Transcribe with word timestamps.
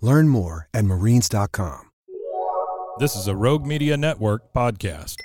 Learn 0.00 0.28
more 0.28 0.68
at 0.74 0.84
marines.com. 0.84 1.90
This 2.98 3.16
is 3.16 3.26
a 3.26 3.34
Rogue 3.34 3.66
Media 3.66 3.96
Network 3.96 4.52
podcast. 4.54 5.16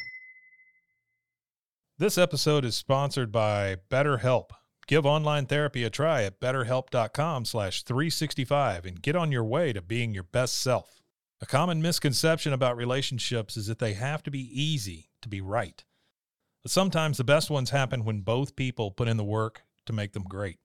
This 1.97 2.17
episode 2.17 2.65
is 2.65 2.75
sponsored 2.75 3.31
by 3.31 3.75
BetterHelp. 3.91 4.51
Give 4.87 5.05
online 5.05 5.45
therapy 5.45 5.83
a 5.83 5.89
try 5.89 6.23
at 6.23 6.39
betterhelp.com 6.39 7.45
slash 7.45 7.83
365 7.83 8.85
and 8.85 9.01
get 9.01 9.15
on 9.15 9.31
your 9.31 9.43
way 9.43 9.71
to 9.73 9.81
being 9.81 10.13
your 10.13 10.23
best 10.23 10.59
self. 10.61 11.01
A 11.41 11.45
common 11.45 11.81
misconception 11.81 12.53
about 12.53 12.75
relationships 12.75 13.55
is 13.55 13.67
that 13.67 13.79
they 13.79 13.93
have 13.93 14.23
to 14.23 14.31
be 14.31 14.49
easy 14.51 15.09
to 15.21 15.29
be 15.29 15.41
right. 15.41 15.83
But 16.63 16.71
sometimes 16.71 17.17
the 17.17 17.23
best 17.23 17.49
ones 17.49 17.69
happen 17.69 18.03
when 18.03 18.21
both 18.21 18.55
people 18.55 18.91
put 18.91 19.07
in 19.07 19.17
the 19.17 19.23
work 19.23 19.61
to 19.85 19.93
make 19.93 20.13
them 20.13 20.23
great. 20.23 20.57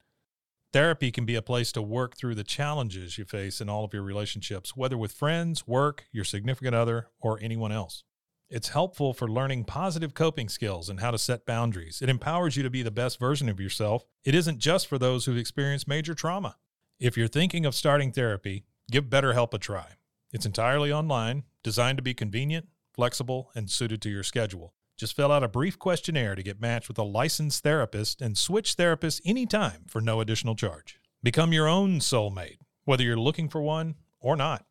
Therapy 0.75 1.12
can 1.12 1.25
be 1.25 1.36
a 1.36 1.41
place 1.41 1.70
to 1.70 1.80
work 1.80 2.17
through 2.17 2.34
the 2.34 2.42
challenges 2.42 3.17
you 3.17 3.25
face 3.25 3.61
in 3.61 3.69
all 3.69 3.84
of 3.84 3.94
your 3.94 4.03
relationships, 4.03 4.77
whether 4.77 4.98
with 4.98 5.12
friends, 5.12 5.69
work, 5.69 6.06
your 6.11 6.25
significant 6.25 6.75
other, 6.75 7.11
or 7.20 7.39
anyone 7.41 7.70
else. 7.70 8.03
It's 8.50 8.70
helpful 8.70 9.14
for 9.14 9.28
learning 9.28 9.67
positive 9.67 10.14
coping 10.14 10.48
skills 10.48 10.89
and 10.89 10.98
how 10.98 11.12
to 11.12 11.17
set 11.17 11.47
boundaries. 11.47 12.02
It 12.02 12.08
empowers 12.08 12.56
you 12.56 12.64
to 12.64 12.70
be 12.70 12.83
the 12.83 12.91
best 12.91 13.20
version 13.20 13.48
of 13.48 13.61
yourself. 13.61 14.05
It 14.25 14.34
isn't 14.34 14.58
just 14.58 14.89
for 14.89 14.98
those 14.98 15.27
who've 15.27 15.39
experienced 15.39 15.86
major 15.86 16.12
trauma. 16.12 16.56
If 16.98 17.17
you're 17.17 17.28
thinking 17.28 17.64
of 17.64 17.77
starting 17.77 18.11
therapy, 18.11 18.64
give 18.91 19.05
BetterHelp 19.05 19.55
a 19.55 19.58
try. 19.58 19.92
It's 20.33 20.45
entirely 20.45 20.91
online, 20.91 21.45
designed 21.62 21.98
to 21.98 22.02
be 22.02 22.14
convenient, 22.14 22.67
flexible, 22.92 23.52
and 23.55 23.70
suited 23.70 24.02
to 24.02 24.11
your 24.11 24.25
schedule. 24.25 24.75
Just 24.96 25.16
fill 25.16 25.32
out 25.32 25.42
a 25.42 25.48
brief 25.48 25.78
questionnaire 25.78 26.34
to 26.34 26.42
get 26.42 26.60
matched 26.60 26.88
with 26.88 26.98
a 26.98 27.02
licensed 27.02 27.62
therapist 27.62 28.22
and 28.22 28.38
switch 28.38 28.76
therapists 28.76 29.20
anytime 29.24 29.84
for 29.88 30.00
no 30.00 30.20
additional 30.20 30.54
charge. 30.54 30.98
Become 31.22 31.52
your 31.52 31.68
own 31.68 31.98
soulmate, 31.98 32.58
whether 32.84 33.02
you're 33.02 33.16
looking 33.16 33.48
for 33.48 33.60
one 33.60 33.96
or 34.20 34.36
not. 34.36 34.64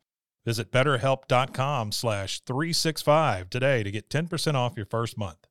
Visit 0.44 0.70
betterhelp.com 0.70 1.92
slash 1.92 2.40
365 2.44 3.50
today 3.50 3.82
to 3.82 3.90
get 3.90 4.10
10% 4.10 4.54
off 4.54 4.76
your 4.76 4.86
first 4.86 5.16
month. 5.18 5.46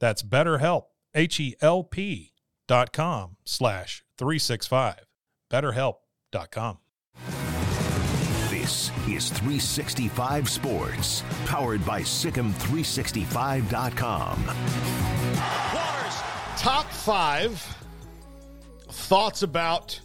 That's 0.00 0.22
betterhelp, 0.22 0.84
H-E-L-P 1.14 2.32
dot 2.68 2.92
com 2.92 3.36
slash 3.44 4.04
365. 4.18 5.06
betterhelp.com. 5.50 6.78
This 8.66 8.90
is 9.08 9.30
365 9.30 10.48
Sports, 10.48 11.22
powered 11.44 11.86
by 11.86 12.00
SicEm365.com. 12.00 14.46
Waters, 15.72 16.14
top 16.56 16.86
five 16.86 17.76
thoughts 18.90 19.44
about 19.44 20.00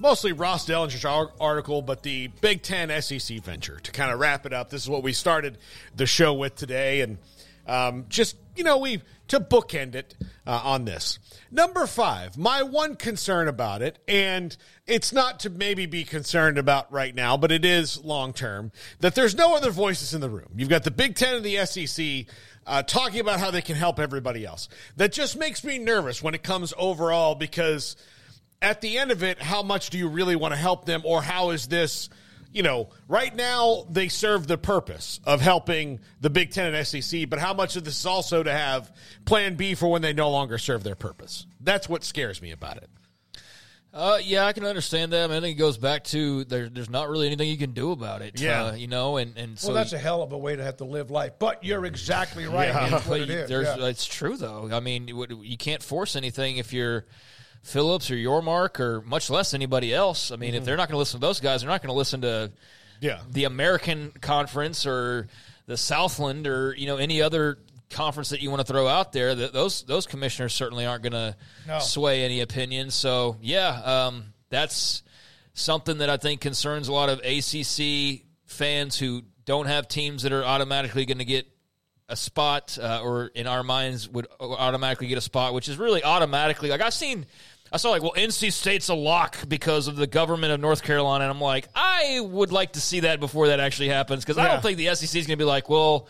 mostly 0.00 0.32
Ross 0.32 0.66
Dellenger's 0.66 1.04
ar- 1.04 1.30
article, 1.38 1.80
but 1.80 2.02
the 2.02 2.26
Big 2.40 2.62
Ten 2.62 2.90
SEC 3.00 3.40
venture. 3.40 3.78
To 3.78 3.92
kind 3.92 4.10
of 4.10 4.18
wrap 4.18 4.46
it 4.46 4.52
up, 4.52 4.68
this 4.68 4.82
is 4.82 4.90
what 4.90 5.04
we 5.04 5.12
started 5.12 5.58
the 5.94 6.06
show 6.06 6.34
with 6.34 6.56
today, 6.56 7.02
and 7.02 7.18
um, 7.68 8.06
just 8.08 8.34
you 8.56 8.64
know 8.64 8.78
we 8.78 9.00
to 9.32 9.40
bookend 9.40 9.94
it 9.94 10.14
uh, 10.46 10.60
on 10.62 10.84
this. 10.84 11.18
Number 11.50 11.86
five, 11.86 12.36
my 12.36 12.62
one 12.62 12.96
concern 12.96 13.48
about 13.48 13.80
it, 13.80 13.98
and 14.06 14.54
it's 14.86 15.10
not 15.10 15.40
to 15.40 15.50
maybe 15.50 15.86
be 15.86 16.04
concerned 16.04 16.58
about 16.58 16.92
right 16.92 17.14
now, 17.14 17.38
but 17.38 17.50
it 17.50 17.64
is 17.64 17.96
long 18.04 18.34
term, 18.34 18.72
that 19.00 19.14
there's 19.14 19.34
no 19.34 19.56
other 19.56 19.70
voices 19.70 20.12
in 20.12 20.20
the 20.20 20.28
room. 20.28 20.50
You've 20.54 20.68
got 20.68 20.84
the 20.84 20.90
Big 20.90 21.14
Ten 21.14 21.36
and 21.36 21.42
the 21.42 21.64
SEC 21.64 22.26
uh, 22.66 22.82
talking 22.82 23.20
about 23.20 23.40
how 23.40 23.50
they 23.50 23.62
can 23.62 23.74
help 23.74 23.98
everybody 23.98 24.44
else. 24.44 24.68
That 24.98 25.12
just 25.12 25.38
makes 25.38 25.64
me 25.64 25.78
nervous 25.78 26.22
when 26.22 26.34
it 26.34 26.42
comes 26.42 26.74
overall 26.76 27.34
because 27.34 27.96
at 28.60 28.82
the 28.82 28.98
end 28.98 29.12
of 29.12 29.22
it, 29.22 29.40
how 29.40 29.62
much 29.62 29.88
do 29.88 29.96
you 29.96 30.08
really 30.08 30.36
want 30.36 30.52
to 30.52 30.60
help 30.60 30.84
them, 30.84 31.00
or 31.06 31.22
how 31.22 31.50
is 31.50 31.68
this? 31.68 32.10
You 32.52 32.62
know, 32.62 32.90
right 33.08 33.34
now 33.34 33.86
they 33.90 34.08
serve 34.08 34.46
the 34.46 34.58
purpose 34.58 35.20
of 35.24 35.40
helping 35.40 36.00
the 36.20 36.30
Big 36.30 36.50
Ten 36.52 36.74
and 36.74 36.86
SEC, 36.86 37.28
but 37.28 37.38
how 37.38 37.54
much 37.54 37.76
of 37.76 37.84
this 37.84 37.98
is 37.98 38.06
also 38.06 38.42
to 38.42 38.52
have 38.52 38.92
Plan 39.24 39.54
B 39.54 39.74
for 39.74 39.88
when 39.90 40.02
they 40.02 40.12
no 40.12 40.30
longer 40.30 40.58
serve 40.58 40.84
their 40.84 40.94
purpose? 40.94 41.46
That's 41.60 41.88
what 41.88 42.04
scares 42.04 42.42
me 42.42 42.50
about 42.50 42.76
it. 42.76 42.90
Uh, 43.94 44.18
yeah, 44.24 44.46
I 44.46 44.54
can 44.54 44.64
understand 44.64 45.12
that. 45.12 45.24
I, 45.24 45.26
mean, 45.26 45.36
I 45.36 45.40
think 45.40 45.56
it 45.56 45.60
goes 45.60 45.76
back 45.76 46.04
to 46.04 46.44
there, 46.44 46.70
there's 46.70 46.88
not 46.88 47.10
really 47.10 47.26
anything 47.26 47.50
you 47.50 47.58
can 47.58 47.72
do 47.72 47.92
about 47.92 48.22
it. 48.22 48.40
Yeah. 48.40 48.64
uh, 48.64 48.72
you 48.74 48.86
know, 48.86 49.18
and 49.18 49.36
and 49.36 49.58
so 49.58 49.68
well, 49.68 49.74
that's 49.74 49.92
a 49.92 49.98
hell 49.98 50.22
of 50.22 50.32
a 50.32 50.38
way 50.38 50.56
to 50.56 50.64
have 50.64 50.78
to 50.78 50.84
live 50.84 51.10
life. 51.10 51.32
But 51.38 51.62
you're 51.62 51.84
exactly 51.84 52.46
right. 52.46 52.68
Yeah. 52.68 52.88
That's 52.88 53.06
what 53.06 53.20
but 53.20 53.20
it 53.20 53.28
you- 53.28 53.34
is. 53.40 53.48
there's 53.50 53.76
yeah. 53.76 53.86
it's 53.88 54.06
true 54.06 54.38
though. 54.38 54.70
I 54.72 54.80
mean, 54.80 55.08
you 55.08 55.58
can't 55.58 55.82
force 55.82 56.16
anything 56.16 56.56
if 56.56 56.72
you're 56.72 57.04
Phillips 57.62 58.10
or 58.10 58.14
Yormark 58.16 58.80
or 58.80 59.00
much 59.02 59.30
less 59.30 59.54
anybody 59.54 59.94
else. 59.94 60.30
I 60.32 60.36
mean, 60.36 60.54
if 60.54 60.64
they're 60.64 60.76
not 60.76 60.88
going 60.88 60.94
to 60.94 60.98
listen 60.98 61.20
to 61.20 61.26
those 61.26 61.40
guys, 61.40 61.60
they're 61.62 61.70
not 61.70 61.80
going 61.82 61.92
to 61.92 61.96
listen 61.98 62.20
to 62.22 62.50
Yeah. 63.00 63.20
the 63.30 63.44
American 63.44 64.10
Conference 64.20 64.84
or 64.86 65.28
the 65.66 65.76
Southland 65.76 66.46
or 66.46 66.74
you 66.76 66.86
know 66.86 66.96
any 66.96 67.22
other 67.22 67.58
conference 67.90 68.30
that 68.30 68.40
you 68.42 68.50
want 68.50 68.60
to 68.66 68.70
throw 68.72 68.88
out 68.88 69.12
there. 69.12 69.34
That 69.34 69.52
those 69.52 69.82
those 69.82 70.06
commissioners 70.06 70.52
certainly 70.54 70.86
aren't 70.86 71.02
going 71.04 71.12
to 71.12 71.36
No. 71.68 71.78
sway 71.78 72.24
any 72.24 72.40
opinions. 72.40 72.94
So 72.94 73.36
yeah, 73.40 73.68
um, 73.84 74.32
that's 74.50 75.02
something 75.54 75.98
that 75.98 76.10
I 76.10 76.16
think 76.16 76.40
concerns 76.40 76.88
a 76.88 76.92
lot 76.92 77.10
of 77.10 77.20
ACC 77.20 78.22
fans 78.46 78.98
who 78.98 79.22
don't 79.44 79.66
have 79.66 79.86
teams 79.88 80.22
that 80.24 80.32
are 80.32 80.44
automatically 80.44 81.04
going 81.04 81.18
to 81.18 81.24
get 81.24 81.46
a 82.08 82.16
spot, 82.16 82.76
uh, 82.80 83.00
or 83.02 83.26
in 83.28 83.46
our 83.46 83.62
minds 83.62 84.08
would 84.08 84.26
automatically 84.40 85.06
get 85.06 85.16
a 85.16 85.22
spot, 85.22 85.54
which 85.54 85.68
is 85.68 85.78
really 85.78 86.02
automatically 86.04 86.68
like 86.68 86.80
I've 86.80 86.92
seen. 86.94 87.24
I 87.72 87.78
saw 87.78 87.90
like, 87.90 88.02
well, 88.02 88.12
NC 88.14 88.52
State's 88.52 88.88
a 88.90 88.94
lock 88.94 89.48
because 89.48 89.88
of 89.88 89.96
the 89.96 90.06
government 90.06 90.52
of 90.52 90.60
North 90.60 90.82
Carolina, 90.82 91.24
and 91.24 91.30
I'm 91.30 91.40
like, 91.40 91.68
I 91.74 92.20
would 92.20 92.52
like 92.52 92.72
to 92.74 92.80
see 92.80 93.00
that 93.00 93.18
before 93.18 93.46
that 93.48 93.60
actually 93.60 93.88
happens 93.88 94.24
because 94.24 94.36
I 94.36 94.46
don't 94.48 94.62
think 94.62 94.76
the 94.76 94.94
SEC 94.94 95.18
is 95.18 95.26
going 95.26 95.38
to 95.38 95.42
be 95.42 95.44
like, 95.44 95.70
well, 95.70 96.06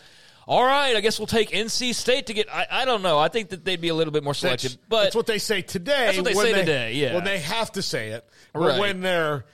all 0.47 0.65
right, 0.65 0.97
I 0.97 1.01
guess 1.01 1.21
we'll 1.21 1.27
take 1.29 1.51
NC 1.51 1.95
State 1.95 2.27
to 2.27 2.35
get. 2.35 2.53
I, 2.53 2.67
I 2.69 2.85
don't 2.85 3.03
know. 3.03 3.17
I 3.19 3.29
think 3.29 3.51
that 3.51 3.65
they'd 3.65 3.81
be 3.81 3.89
a 3.89 3.95
little 3.95 4.13
bit 4.13 4.25
more 4.25 4.35
selective, 4.35 4.73
That's, 4.73 4.83
but 4.89 5.03
that's 5.05 5.15
what 5.15 5.27
they 5.27 5.39
say 5.39 5.63
today. 5.63 6.07
That's 6.07 6.17
what 6.17 6.25
they 6.25 6.35
say 6.35 6.53
today, 6.53 6.95
yeah. 6.95 7.15
when 7.15 7.23
they 7.25 7.39
have 7.39 7.71
to 7.73 7.83
say 7.83 8.09
it, 8.11 8.29
Right. 8.53 8.81
when 8.81 9.01
they're 9.01 9.45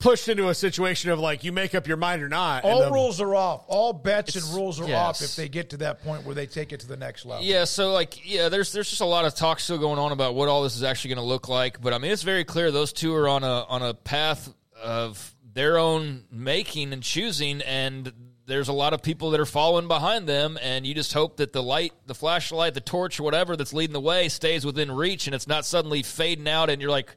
pushed 0.00 0.28
into 0.28 0.48
a 0.48 0.54
situation 0.54 1.10
of 1.10 1.20
like 1.20 1.44
you 1.44 1.52
make 1.52 1.74
up 1.74 1.86
your 1.86 1.98
mind 1.98 2.22
or 2.22 2.28
not. 2.28 2.64
All 2.64 2.80
the- 2.80 2.90
rules 2.90 3.20
are 3.20 3.34
off. 3.34 3.64
All 3.68 3.92
bets 3.92 4.34
and 4.34 4.44
rules 4.56 4.80
are 4.80 4.88
yes. 4.88 4.98
off 4.98 5.22
if 5.22 5.36
they 5.36 5.48
get 5.48 5.70
to 5.70 5.76
that 5.78 6.02
point 6.02 6.24
where 6.24 6.34
they 6.34 6.46
take 6.46 6.72
it 6.72 6.80
to 6.80 6.88
the 6.88 6.96
next 6.96 7.24
level. 7.24 7.44
Yeah, 7.44 7.64
so 7.64 7.92
like 7.92 8.28
yeah, 8.28 8.48
there's 8.48 8.72
there's 8.72 8.88
just 8.88 9.02
a 9.02 9.06
lot 9.06 9.24
of 9.24 9.34
talk 9.34 9.60
still 9.60 9.78
going 9.78 9.98
on 9.98 10.10
about 10.10 10.34
what 10.34 10.48
all 10.48 10.64
this 10.64 10.74
is 10.74 10.82
actually 10.82 11.14
going 11.14 11.24
to 11.24 11.28
look 11.28 11.48
like, 11.48 11.80
but 11.80 11.92
I 11.92 11.98
mean 11.98 12.10
it's 12.10 12.22
very 12.22 12.44
clear 12.44 12.70
those 12.70 12.92
two 12.92 13.14
are 13.14 13.28
on 13.28 13.44
a 13.44 13.64
on 13.68 13.82
a 13.82 13.94
path 13.94 14.52
of 14.82 15.34
their 15.52 15.78
own 15.78 16.24
making 16.30 16.92
and 16.92 17.02
choosing 17.02 17.60
and 17.62 18.12
there's 18.46 18.68
a 18.68 18.72
lot 18.72 18.92
of 18.92 19.02
people 19.02 19.30
that 19.30 19.38
are 19.38 19.46
following 19.46 19.86
behind 19.86 20.26
them 20.26 20.58
and 20.60 20.84
you 20.84 20.92
just 20.92 21.12
hope 21.12 21.36
that 21.36 21.52
the 21.52 21.62
light, 21.62 21.92
the 22.06 22.14
flashlight, 22.14 22.74
the 22.74 22.80
torch, 22.80 23.20
whatever 23.20 23.56
that's 23.56 23.72
leading 23.72 23.92
the 23.92 24.00
way 24.00 24.28
stays 24.28 24.64
within 24.64 24.90
reach 24.90 25.26
and 25.26 25.34
it's 25.34 25.46
not 25.46 25.64
suddenly 25.64 26.02
fading 26.02 26.48
out 26.48 26.68
and 26.68 26.82
you're 26.82 26.90
like 26.90 27.14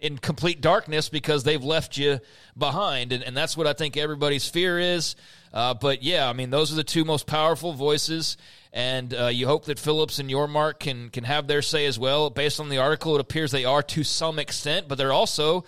in 0.00 0.18
complete 0.18 0.60
darkness 0.60 1.08
because 1.08 1.44
they've 1.44 1.62
left 1.62 1.96
you 1.96 2.20
behind. 2.56 3.12
And, 3.12 3.22
and 3.22 3.36
that's 3.36 3.56
what 3.56 3.66
I 3.66 3.72
think 3.72 3.96
everybody's 3.96 4.48
fear 4.48 4.78
is. 4.78 5.16
Uh, 5.52 5.74
but 5.74 6.02
yeah, 6.02 6.28
I 6.28 6.32
mean, 6.32 6.50
those 6.50 6.72
are 6.72 6.76
the 6.76 6.84
two 6.84 7.04
most 7.04 7.26
powerful 7.26 7.72
voices. 7.72 8.36
And 8.72 9.14
uh, 9.14 9.26
you 9.28 9.46
hope 9.46 9.66
that 9.66 9.78
Phillips 9.78 10.18
and 10.18 10.28
Yormark 10.28 10.78
can, 10.80 11.08
can 11.08 11.24
have 11.24 11.46
their 11.46 11.62
say 11.62 11.86
as 11.86 11.98
well. 11.98 12.28
Based 12.28 12.60
on 12.60 12.68
the 12.68 12.78
article, 12.78 13.14
it 13.14 13.20
appears 13.20 13.50
they 13.50 13.64
are 13.64 13.82
to 13.82 14.04
some 14.04 14.38
extent, 14.38 14.86
but 14.86 14.98
they're 14.98 15.12
also 15.12 15.64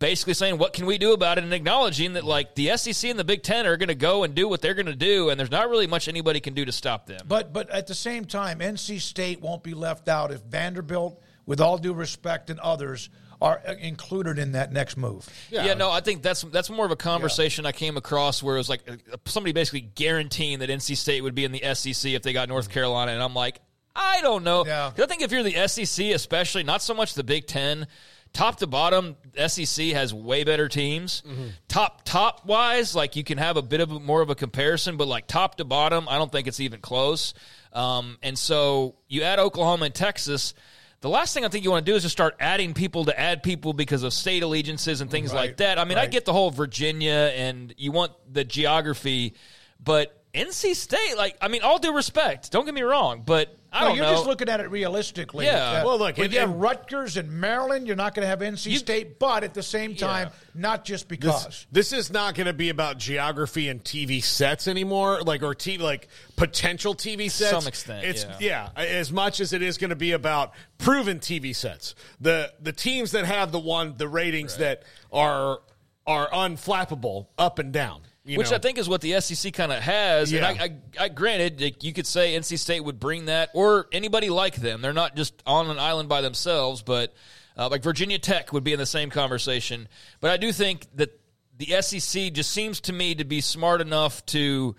basically 0.00 0.34
saying, 0.34 0.58
"What 0.58 0.72
can 0.72 0.86
we 0.86 0.98
do 0.98 1.12
about 1.12 1.38
it?" 1.38 1.44
and 1.44 1.54
acknowledging 1.54 2.14
that 2.14 2.24
like 2.24 2.56
the 2.56 2.76
SEC 2.76 3.08
and 3.08 3.18
the 3.18 3.24
Big 3.24 3.42
Ten 3.42 3.66
are 3.66 3.76
going 3.76 3.88
to 3.88 3.94
go 3.94 4.24
and 4.24 4.34
do 4.34 4.48
what 4.48 4.60
they're 4.60 4.74
going 4.74 4.86
to 4.86 4.96
do, 4.96 5.30
and 5.30 5.38
there's 5.38 5.50
not 5.50 5.70
really 5.70 5.86
much 5.86 6.08
anybody 6.08 6.40
can 6.40 6.52
do 6.52 6.64
to 6.64 6.72
stop 6.72 7.06
them. 7.06 7.20
But 7.26 7.52
but 7.52 7.70
at 7.70 7.86
the 7.86 7.94
same 7.94 8.24
time, 8.24 8.58
NC 8.58 9.00
State 9.00 9.40
won't 9.40 9.62
be 9.62 9.72
left 9.72 10.08
out 10.08 10.32
if 10.32 10.42
Vanderbilt, 10.42 11.22
with 11.46 11.60
all 11.60 11.78
due 11.78 11.94
respect, 11.94 12.50
and 12.50 12.58
others 12.60 13.08
are 13.40 13.60
uh, 13.66 13.72
included 13.80 14.38
in 14.38 14.52
that 14.52 14.72
next 14.72 14.96
move. 14.96 15.28
Yeah. 15.50 15.74
no, 15.74 15.90
I 15.90 16.00
think 16.00 16.22
that's 16.22 16.42
that's 16.42 16.68
more 16.70 16.84
of 16.84 16.90
a 16.92 16.96
conversation 16.96 17.64
I 17.66 17.72
came 17.72 17.96
across 17.96 18.42
where 18.42 18.56
it 18.56 18.58
was 18.58 18.68
like 18.68 18.82
uh, 18.90 19.16
somebody 19.24 19.52
basically 19.52 19.80
guaranteeing 19.80 20.58
that 20.60 20.68
NC 20.70 20.96
State 20.96 21.22
would 21.22 21.34
be 21.34 21.44
in 21.44 21.52
the 21.52 21.62
SEC 21.74 22.12
if 22.12 22.22
they 22.22 22.32
got 22.32 22.48
North 22.48 22.68
Carolina, 22.70 23.12
and 23.12 23.22
I'm 23.22 23.34
like, 23.34 23.60
I 23.96 24.20
don't 24.20 24.44
know. 24.44 24.64
Yeah. 24.66 24.90
'Cause 24.94 25.04
I 25.04 25.06
think 25.06 25.22
if 25.22 25.32
you're 25.32 25.42
the 25.42 25.56
SEC, 25.68 26.12
especially 26.12 26.62
not 26.62 26.82
so 26.82 26.94
much 26.94 27.14
the 27.14 27.24
Big 27.24 27.46
Ten, 27.46 27.86
top 28.32 28.56
to 28.58 28.66
bottom, 28.66 29.16
SEC 29.48 29.86
has 29.88 30.14
way 30.14 30.44
better 30.44 30.68
teams. 30.68 31.22
Top 31.66 32.02
top 32.04 32.46
wise, 32.46 32.94
like 32.94 33.16
you 33.16 33.24
can 33.24 33.38
have 33.38 33.56
a 33.56 33.62
bit 33.62 33.80
of 33.80 33.90
a, 33.90 33.98
more 33.98 34.20
of 34.22 34.30
a 34.30 34.34
comparison, 34.36 34.96
but 34.96 35.08
like 35.08 35.26
top 35.26 35.56
to 35.56 35.64
bottom, 35.64 36.08
I 36.08 36.18
don't 36.18 36.30
think 36.30 36.46
it's 36.46 36.60
even 36.60 36.80
close. 36.80 37.34
Um, 37.72 38.18
and 38.22 38.38
so 38.38 38.96
you 39.08 39.22
add 39.22 39.38
Oklahoma 39.38 39.86
and 39.86 39.94
Texas. 39.94 40.54
The 41.00 41.08
last 41.08 41.32
thing 41.32 41.46
I 41.46 41.48
think 41.48 41.64
you 41.64 41.70
want 41.70 41.86
to 41.86 41.92
do 41.92 41.96
is 41.96 42.02
just 42.02 42.12
start 42.12 42.36
adding 42.38 42.74
people 42.74 43.06
to 43.06 43.18
add 43.18 43.42
people 43.42 43.72
because 43.72 44.02
of 44.02 44.12
state 44.12 44.42
allegiances 44.42 45.00
and 45.00 45.10
things 45.10 45.32
like 45.32 45.56
that. 45.56 45.78
I 45.78 45.84
mean, 45.84 45.96
I 45.96 46.06
get 46.06 46.26
the 46.26 46.32
whole 46.32 46.50
Virginia 46.50 47.32
and 47.34 47.72
you 47.78 47.90
want 47.90 48.12
the 48.30 48.44
geography, 48.44 49.34
but 49.82 50.22
NC 50.34 50.74
State, 50.74 51.16
like, 51.16 51.38
I 51.40 51.48
mean, 51.48 51.62
all 51.62 51.78
due 51.78 51.94
respect, 51.94 52.52
don't 52.52 52.66
get 52.66 52.74
me 52.74 52.82
wrong, 52.82 53.22
but 53.24 53.56
I 53.72 53.80
No, 53.82 53.86
don't 53.88 53.96
you're 53.96 54.06
know. 54.06 54.12
just 54.12 54.26
looking 54.26 54.48
at 54.48 54.60
it 54.60 54.70
realistically. 54.70 55.46
Yeah. 55.46 55.80
Uh, 55.80 55.84
Well, 55.84 55.98
look, 55.98 56.16
when 56.16 56.24
and- 56.26 56.34
you 56.34 56.40
have 56.40 56.50
Rutgers 56.50 57.16
and 57.16 57.30
Maryland, 57.30 57.86
you're 57.86 57.96
not 57.96 58.14
going 58.14 58.22
to 58.24 58.28
have 58.28 58.40
NC 58.40 58.76
State, 58.76 59.18
but 59.18 59.44
at 59.44 59.54
the 59.54 59.62
same 59.62 59.94
time, 59.94 60.30
not 60.54 60.84
just 60.84 61.06
because. 61.06 61.44
This, 61.46 61.66
this 61.70 61.92
is 61.92 62.10
not 62.10 62.34
going 62.34 62.46
to 62.48 62.52
be 62.52 62.68
about 62.70 62.98
geography 62.98 63.68
and 63.68 63.82
TV 63.82 64.22
sets 64.22 64.66
anymore, 64.66 65.22
like 65.22 65.42
or 65.42 65.54
TV, 65.54 65.78
like 65.80 66.08
potential 66.36 66.94
TV 66.94 67.30
sets. 67.30 67.50
To 67.50 67.60
some 67.60 67.68
extent, 67.68 68.04
it's 68.04 68.26
yeah. 68.40 68.70
as 68.76 69.12
much 69.12 69.40
as 69.40 69.52
it 69.52 69.62
is 69.62 69.78
going 69.78 69.90
to 69.90 69.96
be 69.96 70.12
about 70.12 70.52
proven 70.78 71.20
TV 71.20 71.54
sets. 71.54 71.94
The 72.20 72.52
the 72.60 72.72
teams 72.72 73.12
that 73.12 73.24
have 73.24 73.52
the 73.52 73.60
one 73.60 73.96
the 73.96 74.08
ratings 74.08 74.56
that 74.56 74.82
are 75.12 75.60
are 76.06 76.28
unflappable 76.30 77.26
up 77.38 77.58
and 77.58 77.72
down. 77.72 78.00
Which 78.38 78.50
know? 78.50 78.56
I 78.56 78.58
think 78.58 78.78
is 78.78 78.88
what 78.88 79.00
the 79.00 79.20
SEC 79.20 79.52
kind 79.52 79.72
of 79.72 79.82
has. 79.82 80.32
Yeah. 80.32 80.48
And 80.48 80.60
I, 80.60 80.64
I, 80.64 81.04
I 81.04 81.08
granted, 81.08 81.60
like, 81.60 81.84
you 81.84 81.92
could 81.92 82.06
say 82.06 82.36
NC 82.36 82.58
State 82.58 82.80
would 82.80 83.00
bring 83.00 83.26
that, 83.26 83.50
or 83.54 83.86
anybody 83.92 84.30
like 84.30 84.56
them. 84.56 84.82
They're 84.82 84.92
not 84.92 85.16
just 85.16 85.42
on 85.46 85.70
an 85.70 85.78
island 85.78 86.08
by 86.08 86.20
themselves, 86.20 86.82
but 86.82 87.14
uh, 87.56 87.68
like 87.68 87.82
Virginia 87.82 88.18
Tech 88.18 88.52
would 88.52 88.64
be 88.64 88.72
in 88.72 88.78
the 88.78 88.86
same 88.86 89.10
conversation. 89.10 89.88
But 90.20 90.30
I 90.30 90.36
do 90.36 90.52
think 90.52 90.86
that 90.96 91.18
the 91.58 91.80
SEC 91.80 92.32
just 92.32 92.50
seems 92.50 92.80
to 92.82 92.92
me 92.92 93.14
to 93.14 93.24
be 93.24 93.40
smart 93.40 93.80
enough 93.80 94.24
to 94.26 94.76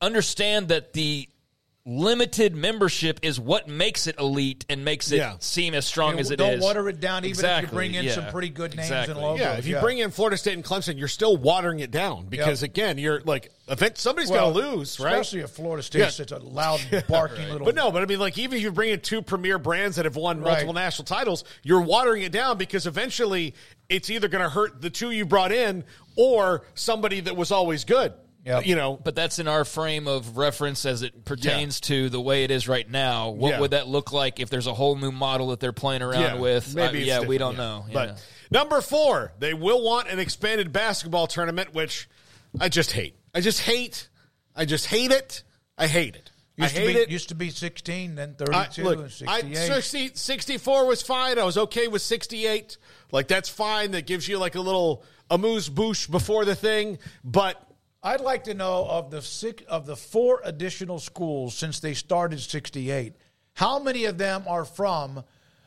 understand 0.00 0.68
that 0.68 0.92
the 0.92 1.28
limited 1.90 2.54
membership 2.54 3.18
is 3.22 3.40
what 3.40 3.66
makes 3.66 4.06
it 4.06 4.16
elite 4.20 4.64
and 4.68 4.84
makes 4.84 5.10
it 5.10 5.16
Yeah. 5.16 5.34
seem 5.40 5.74
as 5.74 5.84
strong 5.84 6.14
You 6.14 6.20
as 6.20 6.30
it 6.30 6.36
don't 6.36 6.54
is. 6.54 6.62
water 6.62 6.88
it 6.88 7.00
down, 7.00 7.24
even 7.24 7.44
if 7.44 7.62
you 7.62 7.66
bring 7.66 7.94
in 7.94 8.08
some 8.10 8.26
pretty 8.28 8.48
good 8.48 8.76
names 8.76 8.88
Exactly. 8.88 9.12
and 9.14 9.20
logos. 9.20 9.40
Yeah, 9.40 9.54
if 9.54 9.66
you 9.66 9.76
bring 9.80 9.98
in 9.98 10.12
Florida 10.12 10.36
State 10.36 10.52
and 10.54 10.64
Clemson, 10.64 10.96
you're 10.96 11.08
still 11.08 11.36
watering 11.36 11.80
it 11.80 11.90
down 11.90 12.26
because 12.26 12.62
again, 12.62 12.96
you're 12.96 13.20
like, 13.22 13.50
event 13.66 13.98
somebody's 13.98 14.30
Well, 14.30 14.52
going 14.52 14.64
to 14.70 14.76
lose, 14.76 15.00
right? 15.00 15.14
Especially 15.14 15.40
if 15.40 15.50
Florida 15.50 15.82
State's 15.82 16.04
Yeah. 16.04 16.10
such 16.10 16.30
a 16.30 16.38
loud, 16.38 16.80
barking 17.08 17.48
little. 17.50 17.64
But 17.64 17.74
no, 17.74 17.90
but 17.90 18.02
I 18.02 18.06
mean, 18.06 18.20
like, 18.20 18.38
even 18.38 18.58
if 18.58 18.62
you 18.62 18.70
bring 18.70 18.90
in 18.90 19.00
two 19.00 19.20
premier 19.20 19.58
brands 19.58 19.96
that 19.96 20.04
have 20.04 20.14
won 20.14 20.38
Right. 20.40 20.52
multiple 20.52 20.74
national 20.74 21.06
titles, 21.06 21.42
you're 21.64 21.80
watering 21.80 22.22
it 22.22 22.30
down 22.30 22.56
because 22.56 22.86
eventually 22.86 23.52
it's 23.88 24.08
either 24.10 24.28
going 24.28 24.44
to 24.44 24.50
hurt 24.50 24.80
the 24.80 24.90
two 24.90 25.10
you 25.10 25.24
brought 25.26 25.50
in 25.50 25.82
or 26.14 26.62
somebody 26.74 27.18
that 27.18 27.36
was 27.36 27.50
always 27.50 27.82
good. 27.82 28.12
Yep. 28.44 28.66
You 28.66 28.74
know, 28.74 28.96
But 28.96 29.14
that's 29.14 29.38
in 29.38 29.48
our 29.48 29.64
frame 29.64 30.08
of 30.08 30.36
reference 30.38 30.86
as 30.86 31.02
it 31.02 31.24
pertains 31.24 31.80
to 31.82 32.08
the 32.08 32.20
way 32.20 32.44
it 32.44 32.50
is 32.50 32.68
right 32.68 32.88
now. 32.88 33.30
What 33.30 33.50
Yeah. 33.50 33.60
would 33.60 33.72
that 33.72 33.86
look 33.86 34.12
like 34.12 34.40
if 34.40 34.48
there's 34.48 34.66
a 34.66 34.72
whole 34.74 34.96
new 34.96 35.12
model 35.12 35.48
that 35.48 35.60
they're 35.60 35.72
playing 35.72 36.02
around 36.02 36.22
yeah, 36.22 36.34
with? 36.36 36.74
maybe 36.74 37.02
Uh, 37.02 37.20
yeah, 37.20 37.26
we 37.26 37.36
don't 37.38 37.52
yeah. 37.52 37.58
know. 37.58 37.84
But 37.92 38.24
number 38.50 38.80
four, 38.80 39.32
they 39.38 39.52
will 39.52 39.82
want 39.82 40.08
an 40.08 40.18
expanded 40.18 40.72
basketball 40.72 41.26
tournament, 41.26 41.74
which 41.74 42.08
I 42.58 42.68
just 42.70 42.92
hate. 42.92 43.14
I 43.34 43.40
just 43.40 43.60
hate. 43.60 44.08
I 44.56 44.64
just 44.64 44.86
hate 44.86 45.12
it. 45.12 45.42
I 45.76 45.86
hate 45.86 46.16
it. 46.16 46.30
used 46.56 46.74
I 46.76 46.80
to 46.80 46.86
hate 46.86 46.94
be, 46.94 47.00
it. 47.00 47.10
Used 47.10 47.28
to 47.28 47.34
be 47.34 47.50
16, 47.50 48.14
then 48.16 48.36
I, 48.52 48.68
look, 48.78 48.98
and 48.98 49.28
I, 49.28 49.40
60, 49.52 50.12
64 50.14 50.86
was 50.86 51.02
fine. 51.02 51.38
I 51.38 51.44
was 51.44 51.56
okay 51.56 51.88
with 51.88 52.02
68. 52.02 52.76
Like, 53.12 53.28
that's 53.28 53.48
fine. 53.48 53.92
That 53.92 54.06
gives 54.06 54.28
you 54.28 54.38
like 54.38 54.54
a 54.56 54.60
little 54.60 55.04
amuse 55.30 55.68
bouche 55.68 56.10
before 56.10 56.44
the 56.44 56.54
thing. 56.54 56.98
But 57.24 57.62
I'd 58.02 58.20
like 58.20 58.44
to 58.44 58.54
know 58.54 58.86
of 58.88 59.10
the 59.10 59.20
six 59.22 59.62
of 59.68 59.86
the 59.86 59.96
four 59.96 60.40
additional 60.44 60.98
schools 60.98 61.54
since 61.54 61.80
they 61.80 61.94
started 61.94 62.40
'68, 62.40 63.14
how 63.54 63.78
many 63.78 64.06
of 64.06 64.16
them 64.16 64.44
are 64.46 64.64
from 64.64 65.22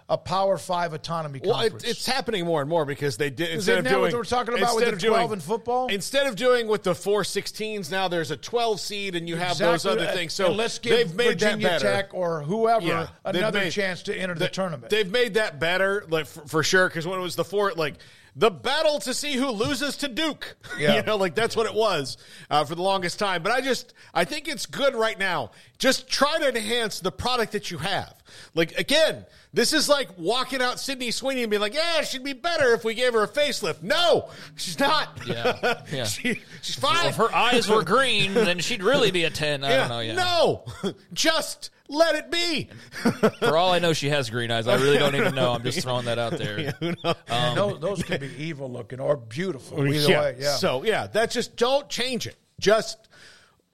a 0.10 0.18
Power 0.18 0.58
Five 0.58 0.94
autonomy 0.94 1.40
well, 1.46 1.62
it, 1.62 1.84
it's 1.88 2.06
happening 2.06 2.44
more 2.46 2.60
and 2.62 2.70
more 2.70 2.86
because 2.86 3.18
they 3.18 3.30
did 3.30 3.52
instead 3.52 3.78
of 3.80 3.86
doing 3.88 4.02
what 4.02 4.14
we're 4.14 4.24
talking 4.24 4.56
about 4.58 4.76
with 4.76 4.84
instead 4.84 5.00
the 5.00 5.08
of 5.08 5.14
12 5.14 5.30
doing- 5.30 5.34
in 5.34 5.40
football? 5.40 5.88
Instead 5.88 6.28
of 6.28 6.36
doing 6.36 6.68
with 6.68 6.84
the 6.84 6.94
four 6.96 7.22
16s, 7.22 7.90
now 7.92 8.08
there's 8.08 8.30
a 8.32 8.36
12 8.38 8.80
seed, 8.82 9.16
and 9.16 9.30
you 9.30 9.36
have 9.38 9.58
those 9.58 9.86
other 9.86 10.08
things. 10.08 10.34
So 10.34 10.48
And 10.48 10.58
let's 10.58 10.80
give 10.80 10.98
they've 10.98 11.16
made 11.16 11.40
Virginia. 11.40 11.80
Tech 11.80 12.14
or 12.14 12.42
whoever 12.42 12.86
Yeah, 12.86 13.08
another 13.24 13.60
made- 13.60 13.72
chance 13.72 14.02
to 14.04 14.16
enter 14.16 14.34
the 14.34 14.42
they- 14.42 14.48
tournament. 14.50 14.90
They've 14.90 15.10
made 15.10 15.36
that 15.36 15.60
better, 15.60 16.04
like 16.10 16.26
for, 16.26 16.48
for 16.48 16.64
sure. 16.64 16.90
Because 16.90 17.06
when 17.08 17.18
it 17.20 17.24
was 17.24 17.36
the 17.38 17.46
four, 17.46 17.72
like 17.74 17.96
the 18.36 18.50
battle 18.50 19.00
to 19.00 19.14
see 19.14 19.34
who 19.34 19.50
loses 19.50 19.98
to 19.98 20.08
Duke, 20.08 20.56
Yeah. 20.80 20.96
you 20.96 21.04
know, 21.04 21.18
like 21.18 21.36
that's 21.36 21.56
what 21.56 21.66
it 21.68 21.74
was 21.74 22.18
uh, 22.50 22.66
for 22.66 22.76
the 22.76 22.82
longest 22.82 23.20
time. 23.20 23.44
But 23.44 23.52
I 23.52 23.62
just, 23.62 23.94
I 24.14 24.26
think 24.26 24.48
it's 24.48 24.66
good 24.66 24.96
right 24.96 25.18
now. 25.20 25.52
Just 25.78 26.10
try 26.10 26.40
to 26.40 26.50
enhance 26.50 27.00
the 27.00 27.12
product 27.12 27.52
that 27.52 27.70
you 27.70 27.78
have. 27.78 28.16
Like 28.56 28.78
again, 28.80 29.26
this 29.54 29.74
is 29.74 29.88
like 29.88 30.18
walking 30.18 30.62
out 30.62 30.80
Sydney 30.80 31.12
Sweeney 31.12 31.44
and 31.44 31.50
being 31.52 31.62
like, 31.62 31.76
"Yeah, 31.76 32.02
she'd 32.02 32.24
be 32.24 32.34
better 32.34 32.74
if 32.74 32.84
we 32.84 32.96
gave 32.96 33.14
her 33.14 33.22
a 33.24 33.28
facelift." 33.28 33.84
No, 33.84 34.30
she's 34.56 34.80
not. 34.80 35.20
Yeah, 35.28 35.82
yeah. 35.92 36.06
she, 36.06 36.42
she's 36.62 36.76
fine. 36.76 37.08
if 37.08 37.18
her 37.18 37.34
eyes 37.36 37.70
were 37.70 37.84
green, 37.86 38.34
then 38.34 38.60
she'd 38.60 38.82
really 38.82 39.12
be 39.12 39.26
a 39.26 39.30
10. 39.30 39.64
I 39.64 39.70
yeah, 39.70 39.78
don't 39.78 39.90
know. 39.90 40.00
Yeah. 40.00 40.14
No, 40.16 40.94
just 41.14 41.70
let 41.94 42.16
it 42.16 42.32
be. 42.32 42.70
For 43.40 43.58
all 43.58 43.72
I 43.72 43.80
know, 43.80 43.94
she 43.94 44.10
has 44.10 44.30
green 44.30 44.52
eyes. 44.52 44.68
I 44.68 44.76
really 44.76 44.98
don't 44.98 45.16
even 45.16 45.36
know. 45.36 45.52
I'm 45.54 45.64
just 45.64 45.82
throwing 45.82 46.06
that 46.06 46.20
out 46.20 46.38
there. 46.38 46.74
And 47.28 47.58
those, 47.58 47.74
um, 47.74 47.82
those 47.82 48.04
could 48.04 48.22
be 48.22 48.32
evil 48.38 48.72
looking 48.72 49.00
or 49.00 49.18
beautiful. 49.18 49.86
Either 49.88 50.10
yeah. 50.10 50.22
way, 50.22 50.36
yeah. 50.40 50.56
So 50.56 50.84
yeah, 50.84 51.08
that 51.08 51.32
just 51.32 51.56
don't 51.56 51.88
change 51.90 52.28
it. 52.28 52.36
Just 52.60 53.10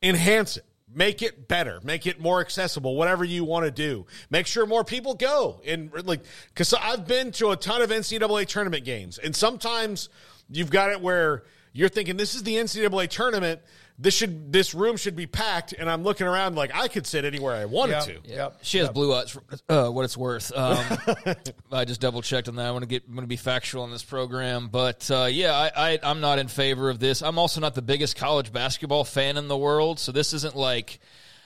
enhance 0.02 0.58
it. 0.58 0.66
Make 0.94 1.22
it 1.22 1.48
better. 1.48 1.80
Make 1.84 2.08
it 2.08 2.20
more 2.20 2.42
accessible. 2.42 2.96
Whatever 2.96 3.24
you 3.24 3.44
want 3.44 3.66
to 3.66 3.72
do. 3.72 4.06
Make 4.30 4.48
sure 4.48 4.66
more 4.66 4.84
people 4.84 5.14
go 5.14 5.62
and 5.66 5.92
like 6.06 6.22
because 6.50 6.74
I've 6.74 7.08
been 7.08 7.32
to 7.34 7.52
a 7.52 7.56
ton 7.56 7.82
of 7.82 7.90
NCAA 7.90 8.48
tournament 8.48 8.86
games, 8.86 9.18
and 9.18 9.36
sometimes 9.36 10.10
you've 10.50 10.72
got 10.72 10.92
it 10.92 11.02
where 11.02 11.44
you're 11.74 11.90
thinking 11.90 12.18
this 12.18 12.36
is 12.36 12.44
the 12.44 12.56
NCAA 12.56 13.10
tournament. 13.10 13.62
This 14.02 14.14
should 14.14 14.54
this 14.54 14.74
room 14.74 14.96
should 14.96 15.18
be 15.18 15.28
packed, 15.28 15.74
and 15.74 15.90
I'm 15.90 16.04
looking 16.04 16.26
around 16.26 16.56
like 16.56 16.72
I 16.74 16.88
could 16.88 17.06
sit 17.06 17.26
anywhere 17.26 17.54
I 17.54 17.66
wanted 17.66 17.92
Yeah. 17.94 18.00
to. 18.00 18.20
Yep. 18.24 18.60
She 18.62 18.78
has 18.78 18.90
blue 18.90 19.14
eyes. 19.14 19.38
Uh, 19.68 19.90
what 19.90 20.06
it's 20.06 20.16
worth. 20.16 20.54
Um, 20.56 20.78
I 21.72 21.84
just 21.84 22.00
double 22.00 22.22
checked 22.22 22.48
on 22.48 22.56
that. 22.56 22.66
I 22.66 22.72
want 22.72 22.84
to 22.84 22.88
get. 22.88 23.04
I'm 23.08 23.14
going 23.14 23.24
to 23.24 23.28
be 23.28 23.36
factual 23.36 23.84
on 23.84 23.92
this 23.92 24.04
program, 24.04 24.70
but 24.70 25.12
uh, 25.12 25.26
yeah, 25.30 25.54
I, 25.54 25.92
I, 25.94 26.00
I'm 26.02 26.22
not 26.22 26.40
in 26.40 26.48
favor 26.48 26.90
of 26.90 27.00
this. 27.00 27.22
I'm 27.22 27.38
also 27.38 27.60
not 27.60 27.76
the 27.76 27.82
biggest 27.82 28.16
college 28.16 28.54
basketball 28.54 29.04
fan 29.04 29.36
in 29.36 29.50
the 29.50 29.58
world, 29.58 30.00
so 30.00 30.14
this 30.14 30.32
isn't 30.34 30.56
like, 30.56 31.00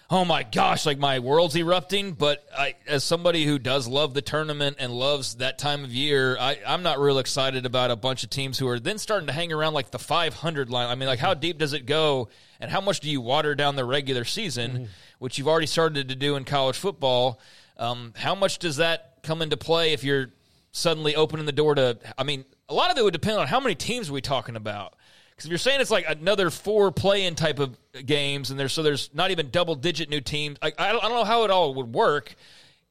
oh 0.10 0.26
my 0.26 0.44
gosh, 0.44 0.86
like 0.86 0.98
my 0.98 1.20
world's 1.20 1.56
erupting. 1.56 2.14
But 2.14 2.46
I, 2.56 2.76
as 2.88 3.04
somebody 3.04 3.46
who 3.46 3.58
does 3.60 3.88
love 3.88 4.14
the 4.14 4.22
tournament 4.22 4.78
and 4.80 4.92
loves 4.94 5.36
that 5.36 5.58
time 5.58 5.84
of 5.84 5.92
year, 5.92 6.38
I, 6.40 6.60
I'm 6.66 6.84
not 6.84 7.00
real 7.00 7.20
excited 7.20 7.66
about 7.66 7.92
a 7.92 7.96
bunch 7.96 8.24
of 8.24 8.30
teams 8.30 8.58
who 8.60 8.68
are 8.68 8.80
then 8.80 8.98
starting 8.98 9.28
to 9.28 9.34
hang 9.34 9.52
around 9.52 9.74
like 9.74 9.92
the 9.92 10.00
500 10.00 10.70
line. 10.70 10.90
I 10.90 10.96
mean, 10.96 11.08
like 11.08 11.20
how 11.20 11.34
deep 11.34 11.58
does 11.58 11.74
it 11.74 11.86
go, 11.86 12.30
and 12.60 12.70
how 12.70 12.82
much 12.82 13.00
do 13.00 13.10
you 13.10 13.22
water 13.22 13.56
down 13.56 13.76
the 13.76 13.86
regular 13.86 14.26
season, 14.26 14.90
which 15.20 15.38
you've 15.38 15.48
already 15.48 15.68
started 15.68 16.10
to 16.10 16.16
do 16.16 16.36
in 16.36 16.44
college 16.46 16.78
football? 16.78 17.40
Um, 17.78 18.14
how 18.16 18.36
much 18.36 18.60
does 18.60 18.78
that 18.78 19.20
come 19.24 19.42
into 19.42 19.58
play 19.58 19.94
if 19.94 20.04
you're 20.04 20.30
suddenly 20.72 21.16
opening 21.16 21.46
the 21.46 21.52
door 21.52 21.76
to? 21.76 21.98
I 22.18 22.24
mean, 22.24 22.46
a 22.70 22.74
lot 22.74 22.92
of 22.92 22.98
it 22.98 23.04
would 23.04 23.14
depend 23.14 23.38
on 23.38 23.48
how 23.48 23.60
many 23.60 23.76
teams 23.76 24.10
are 24.10 24.14
we 24.14 24.22
talking 24.22 24.56
about. 24.56 24.96
Because 25.44 25.48
if 25.48 25.52
you're 25.52 25.72
saying 25.72 25.82
it's 25.82 25.92
like 25.92 26.06
another 26.08 26.50
four 26.50 26.90
play-in 26.94 27.36
type 27.36 27.60
of 27.60 27.78
games, 28.06 28.50
and 28.50 28.58
there's 28.58 28.72
so 28.72 28.82
there's 28.82 29.10
not 29.14 29.30
even 29.30 29.50
double-digit 29.50 30.10
new 30.10 30.22
teams, 30.22 30.58
I, 30.62 30.72
I, 30.80 30.90
I 30.92 30.92
don't 30.94 31.12
know 31.12 31.26
how 31.26 31.44
it 31.44 31.52
all 31.52 31.74
would 31.74 31.94
work. 31.94 32.34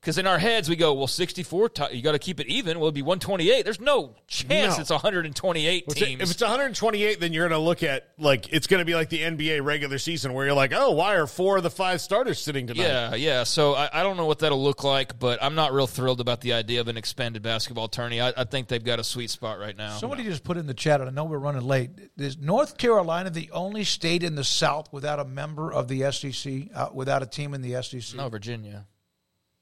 Because 0.02 0.18
in 0.18 0.26
our 0.26 0.38
heads 0.38 0.68
we 0.68 0.75
go, 0.75 0.94
well, 0.94 1.06
64, 1.06 1.68
ti- 1.68 1.85
you 1.92 2.02
got 2.02 2.11
to 2.11 2.18
keep 2.18 2.40
it 2.40 2.49
even. 2.49 2.80
Well, 2.80 2.87
it'd 2.88 2.94
be 2.97 3.02
128. 3.02 3.62
There's 3.62 3.80
no 3.80 4.16
chance 4.26 4.76
No. 4.76 4.80
it's 4.80 4.90
128 4.90 5.85
If 5.87 5.94
teams. 5.94 6.21
If 6.21 6.30
it's 6.32 6.40
128, 6.42 7.21
then 7.21 7.32
you're 7.32 7.49
going 7.49 7.56
to 7.56 7.64
look 7.64 7.85
at 7.85 8.09
like 8.18 8.52
it's 8.52 8.66
going 8.66 8.80
to 8.80 8.85
be 8.85 8.97
like 8.97 9.11
the 9.11 9.21
NBA 9.21 9.64
regular 9.64 9.99
season 9.99 10.32
where 10.32 10.44
you're 10.44 10.56
like, 10.56 10.73
oh, 10.75 10.90
why 10.90 11.14
are 11.14 11.28
four 11.28 11.59
of 11.59 11.62
the 11.62 11.71
five 11.71 12.00
starters 12.00 12.40
sitting 12.40 12.66
tonight? 12.66 12.82
Yeah, 12.82 13.14
yeah. 13.14 13.44
So 13.44 13.75
I, 13.75 14.00
I 14.00 14.02
don't 14.02 14.16
know 14.16 14.26
what 14.26 14.40
that'll 14.40 14.61
look 14.61 14.82
like, 14.82 15.21
but 15.21 15.40
I'm 15.40 15.54
not 15.54 15.73
real 15.73 15.87
thrilled 15.87 16.21
about 16.21 16.40
the 16.40 16.54
idea 16.54 16.80
of 16.80 16.88
an 16.88 16.97
expanded 16.97 17.44
basketball 17.44 17.87
tourney. 17.87 18.21
I, 18.21 18.32
I 18.37 18.42
think 18.42 18.66
they've 18.66 18.82
got 18.82 18.99
a 18.99 19.04
sweet 19.04 19.30
spot 19.30 19.61
right 19.61 19.76
now. 19.76 19.99
Somebody 19.99 20.25
just 20.25 20.42
put 20.42 20.56
in 20.56 20.66
the 20.66 20.75
chat, 20.75 21.00
and 21.00 21.09
I 21.09 21.12
know 21.12 21.26
we're 21.26 21.38
running 21.38 21.62
late. 21.62 21.90
Is 22.16 22.37
North 22.38 22.76
Carolina 22.76 23.30
the 23.30 23.52
only 23.52 23.85
state 23.85 24.25
in 24.25 24.35
the 24.35 24.42
South 24.42 24.92
without 24.92 25.21
a 25.21 25.25
member 25.25 25.73
of 25.73 25.87
the 25.87 26.11
SEC, 26.11 26.71
uh, 26.75 26.88
without 26.92 27.23
a 27.23 27.26
team 27.26 27.54
in 27.54 27.62
the 27.62 27.80
SEC? 27.85 28.16
no, 28.16 28.28
Virginia. 28.28 28.87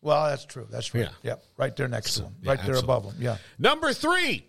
Well, 0.03 0.25
that's 0.27 0.45
true. 0.47 0.67
That's 0.71 0.87
true. 0.87 1.01
Yeah. 1.03 1.09
Yep. 1.23 1.45
Right 1.57 1.77
there 1.77 1.89
next 1.89 2.15
to 2.15 2.23
them. 2.23 2.35
yeah, 2.43 2.51
Right 2.51 2.59
there 2.63 2.77
absolutely. 2.77 2.85
above 2.95 3.13
them. 3.15 3.23
Yeah. 3.23 3.37
Number 3.59 3.93
three, 3.93 4.47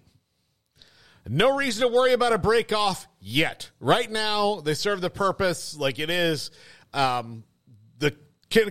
no 1.27 1.55
reason 1.55 1.87
to 1.87 1.93
worry 1.93 2.13
about 2.13 2.33
a 2.33 2.37
break 2.37 2.71
off 2.73 3.07
yet. 3.19 3.69
Right 3.79 4.09
now, 4.09 4.61
they 4.61 4.73
serve 4.73 5.01
the 5.01 5.09
purpose 5.09 5.75
like 5.77 5.99
it 5.99 6.09
is. 6.09 6.51
Um, 6.93 7.43
the 7.99 8.15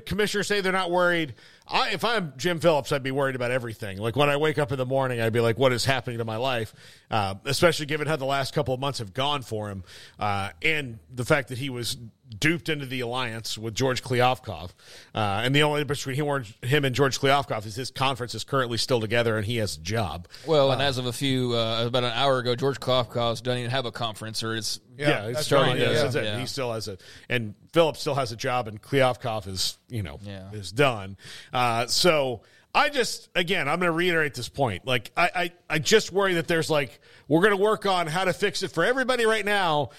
commissioners 0.01 0.47
say 0.47 0.61
they're 0.61 0.73
not 0.73 0.91
worried. 0.91 1.35
I, 1.71 1.91
if 1.91 2.05
I'm 2.05 2.33
Jim 2.37 2.59
Phillips, 2.61 2.91
I'd 2.93 3.03
be 3.03 3.11
worried 3.13 3.37
about 3.37 3.51
everything. 3.51 3.99
Like 3.99 4.17
when 4.17 4.29
I 4.29 4.37
wake 4.37 4.59
up 4.59 4.73
in 4.73 4.79
the 4.79 4.87
morning, 4.87 5.21
I'd 5.21 5.33
be 5.33 5.41
like, 5.41 5.59
"What 5.59 5.73
is 5.73 5.85
happening 5.85 6.19
to 6.19 6.25
my 6.25 6.37
life?" 6.37 6.75
Uh, 7.11 7.35
especially 7.45 7.87
given 7.87 8.07
how 8.07 8.17
the 8.17 8.25
last 8.25 8.55
couple 8.55 8.75
of 8.75 8.81
months 8.81 8.99
have 8.99 9.15
gone 9.15 9.43
for 9.43 9.69
him, 9.71 9.85
uh, 10.19 10.51
and 10.63 10.99
the 11.15 11.25
fact 11.25 11.49
that 11.49 11.59
he 11.59 11.71
was 11.71 11.97
duped 12.39 12.69
into 12.69 12.87
the 12.87 13.01
alliance 13.01 13.59
with 13.59 13.75
George 13.75 14.05
Kliavkoff. 14.05 14.71
Uh, 15.13 15.43
and 15.45 15.53
the 15.53 15.65
only 15.65 15.81
difference 15.81 16.05
between 16.05 16.15
him, 16.25 16.45
him 16.63 16.85
and 16.85 16.95
George 16.95 17.19
Kliavkoff 17.19 17.67
is 17.67 17.75
his 17.75 17.91
conference 17.91 18.37
is 18.37 18.45
currently 18.45 18.79
still 18.79 19.01
together, 19.01 19.37
and 19.37 19.45
he 19.45 19.57
has 19.57 19.77
a 19.77 19.81
job. 19.81 20.29
Well, 20.47 20.71
and 20.71 20.81
as 20.81 20.97
of 20.97 21.07
a 21.07 21.13
few, 21.13 21.55
uh, 21.57 21.87
about 21.87 22.05
an 22.05 22.13
hour 22.15 22.39
ago, 22.39 22.55
George 22.55 22.79
Kliavkoff 22.79 23.43
doesn't 23.43 23.59
even 23.59 23.71
have 23.73 23.85
a 23.85 23.91
conference, 23.91 24.45
or 24.45 24.55
it's 24.55 24.79
Yeah, 24.97 25.27
it's 25.27 25.45
starting. 25.47 25.71
right, 25.73 25.81
Yeah, 25.81 25.91
yeah. 25.91 26.07
it. 26.21 26.25
Yeah. 26.25 26.39
He 26.39 26.47
still 26.47 26.73
has 26.73 26.87
a, 26.87 26.99
and 27.29 27.55
Phillips 27.73 28.01
still 28.01 28.15
has 28.15 28.31
a 28.31 28.37
job, 28.37 28.69
and 28.69 28.81
Kliavkoff 28.81 29.49
is, 29.49 29.77
you 29.89 30.05
know, 30.05 30.21
Yeah. 30.23 30.53
is 30.53 30.71
done. 30.71 31.17
Uh, 31.61 31.87
so 31.87 32.41
I 32.75 32.89
just, 32.89 33.29
again, 33.35 33.69
I'm 33.69 33.81
going 33.81 33.93
to 33.93 33.97
reiterate 33.97 34.33
this 34.33 34.49
point. 34.49 34.87
Like, 34.87 35.11
I, 35.15 35.31
I, 35.35 35.53
I 35.69 35.79
just 35.79 36.11
worry 36.11 36.33
that 36.35 36.49
there's 36.49 36.71
like, 36.71 37.01
we're 37.29 37.43
going 37.43 37.55
to 37.55 37.63
work 37.63 37.85
on 37.85 38.07
how 38.07 38.25
to 38.25 38.33
fix 38.33 38.63
it 38.63 38.69
for 38.69 38.83
everybody 38.83 39.27
right 39.27 39.45
now, 39.45 39.91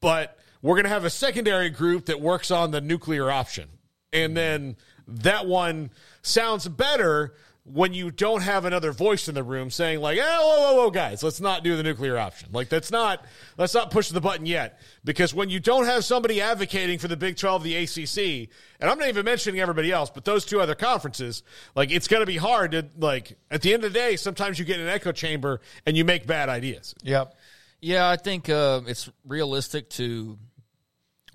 but 0.00 0.38
we're 0.60 0.74
going 0.74 0.84
to 0.84 0.90
have 0.90 1.06
a 1.06 1.10
secondary 1.10 1.70
group 1.70 2.04
that 2.06 2.20
works 2.20 2.50
on 2.50 2.70
the 2.70 2.82
nuclear 2.82 3.30
option. 3.30 3.66
And 4.12 4.36
then 4.36 4.76
that 5.08 5.46
one 5.46 5.90
sounds 6.20 6.68
better 6.68 7.32
when 7.72 7.92
you 7.92 8.10
don't 8.10 8.42
have 8.42 8.64
another 8.64 8.92
voice 8.92 9.28
in 9.28 9.34
the 9.34 9.42
room 9.42 9.70
saying 9.70 10.00
like, 10.00 10.18
"Oh, 10.20 10.22
whoa, 10.22 10.60
whoa, 10.62 10.82
whoa, 10.82 10.90
guys, 10.90 11.22
let's 11.22 11.40
not 11.40 11.64
do 11.64 11.76
the 11.76 11.82
nuclear 11.82 12.16
option." 12.16 12.50
Like 12.52 12.68
that's 12.68 12.90
not 12.90 13.24
let's 13.58 13.74
not 13.74 13.90
push 13.90 14.10
the 14.10 14.20
button 14.20 14.46
yet 14.46 14.80
because 15.04 15.34
when 15.34 15.48
you 15.48 15.58
don't 15.58 15.86
have 15.86 16.04
somebody 16.04 16.40
advocating 16.40 16.98
for 16.98 17.08
the 17.08 17.16
Big 17.16 17.36
12, 17.36 17.64
the 17.64 17.76
ACC, 17.76 18.48
and 18.80 18.88
I'm 18.88 18.98
not 18.98 19.08
even 19.08 19.24
mentioning 19.24 19.60
everybody 19.60 19.90
else, 19.90 20.10
but 20.10 20.24
those 20.24 20.44
two 20.44 20.60
other 20.60 20.74
conferences, 20.74 21.42
like 21.74 21.90
it's 21.90 22.06
going 22.08 22.20
to 22.20 22.26
be 22.26 22.36
hard 22.36 22.72
to 22.72 22.86
like 22.98 23.36
at 23.50 23.62
the 23.62 23.74
end 23.74 23.84
of 23.84 23.92
the 23.92 23.98
day, 23.98 24.16
sometimes 24.16 24.58
you 24.58 24.64
get 24.64 24.78
an 24.78 24.88
echo 24.88 25.10
chamber 25.12 25.60
and 25.84 25.96
you 25.96 26.04
make 26.04 26.26
bad 26.26 26.48
ideas. 26.48 26.94
Yep. 27.02 27.34
Yeah, 27.80 28.08
I 28.08 28.16
think 28.16 28.48
uh, 28.48 28.80
it's 28.86 29.10
realistic 29.26 29.90
to 29.90 30.38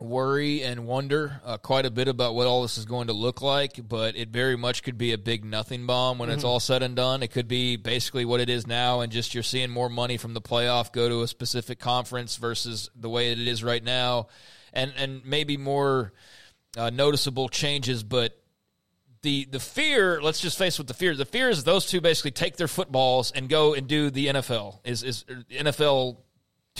worry 0.02 0.64
and 0.64 0.86
wonder 0.86 1.40
uh, 1.46 1.58
quite 1.58 1.86
a 1.86 1.92
bit 1.92 2.08
about 2.08 2.34
what 2.34 2.48
all 2.48 2.62
this 2.64 2.78
is 2.78 2.86
going 2.86 3.08
to 3.08 3.14
look 3.14 3.42
like, 3.42 3.80
but 3.88 4.16
it 4.16 4.30
very 4.30 4.58
much 4.58 4.84
could 4.84 4.98
be 4.98 5.14
a 5.14 5.18
big 5.18 5.46
nothing 5.46 5.86
bomb 5.86 6.18
when 6.18 6.30
it's 6.30 6.44
all 6.44 6.60
said 6.60 6.82
and 6.82 6.96
done. 6.96 7.22
It 7.22 7.30
could 7.30 7.48
be 7.48 7.76
basically 7.76 8.26
what 8.26 8.40
it 8.40 8.50
is 8.50 8.66
now, 8.66 9.02
and 9.02 9.12
just 9.12 9.34
you're 9.34 9.44
seeing 9.44 9.70
more 9.70 9.90
money 9.90 10.18
from 10.18 10.34
the 10.34 10.42
playoff 10.42 10.92
go 10.92 11.08
to 11.08 11.22
a 11.22 11.28
specific 11.28 11.80
conference 11.80 12.38
versus 12.38 12.90
the 12.96 13.10
way 13.10 13.32
it 13.32 13.40
is 13.40 13.64
right 13.64 13.84
now, 13.84 14.28
and 14.74 14.92
and 14.98 15.24
maybe 15.24 15.56
more 15.56 16.14
uh, 16.78 16.90
noticeable 16.90 17.48
changes, 17.48 18.04
but 18.04 18.38
the 19.22 19.46
the 19.46 19.60
fear 19.60 20.20
let's 20.22 20.40
just 20.40 20.58
face 20.58 20.80
with 20.80 20.88
the 20.88 20.96
fear 20.96 21.16
the 21.16 21.26
fear 21.26 21.48
is 21.48 21.64
those 21.64 21.86
two 21.86 22.02
basically 22.02 22.32
take 22.32 22.58
their 22.58 22.68
footballs 22.68 23.32
and 23.32 23.50
go 23.50 23.76
and 23.76 23.88
do 23.88 24.10
the 24.10 24.28
NFL 24.28 24.80
is 24.84 25.04
is 25.04 25.26
NFL 25.52 26.18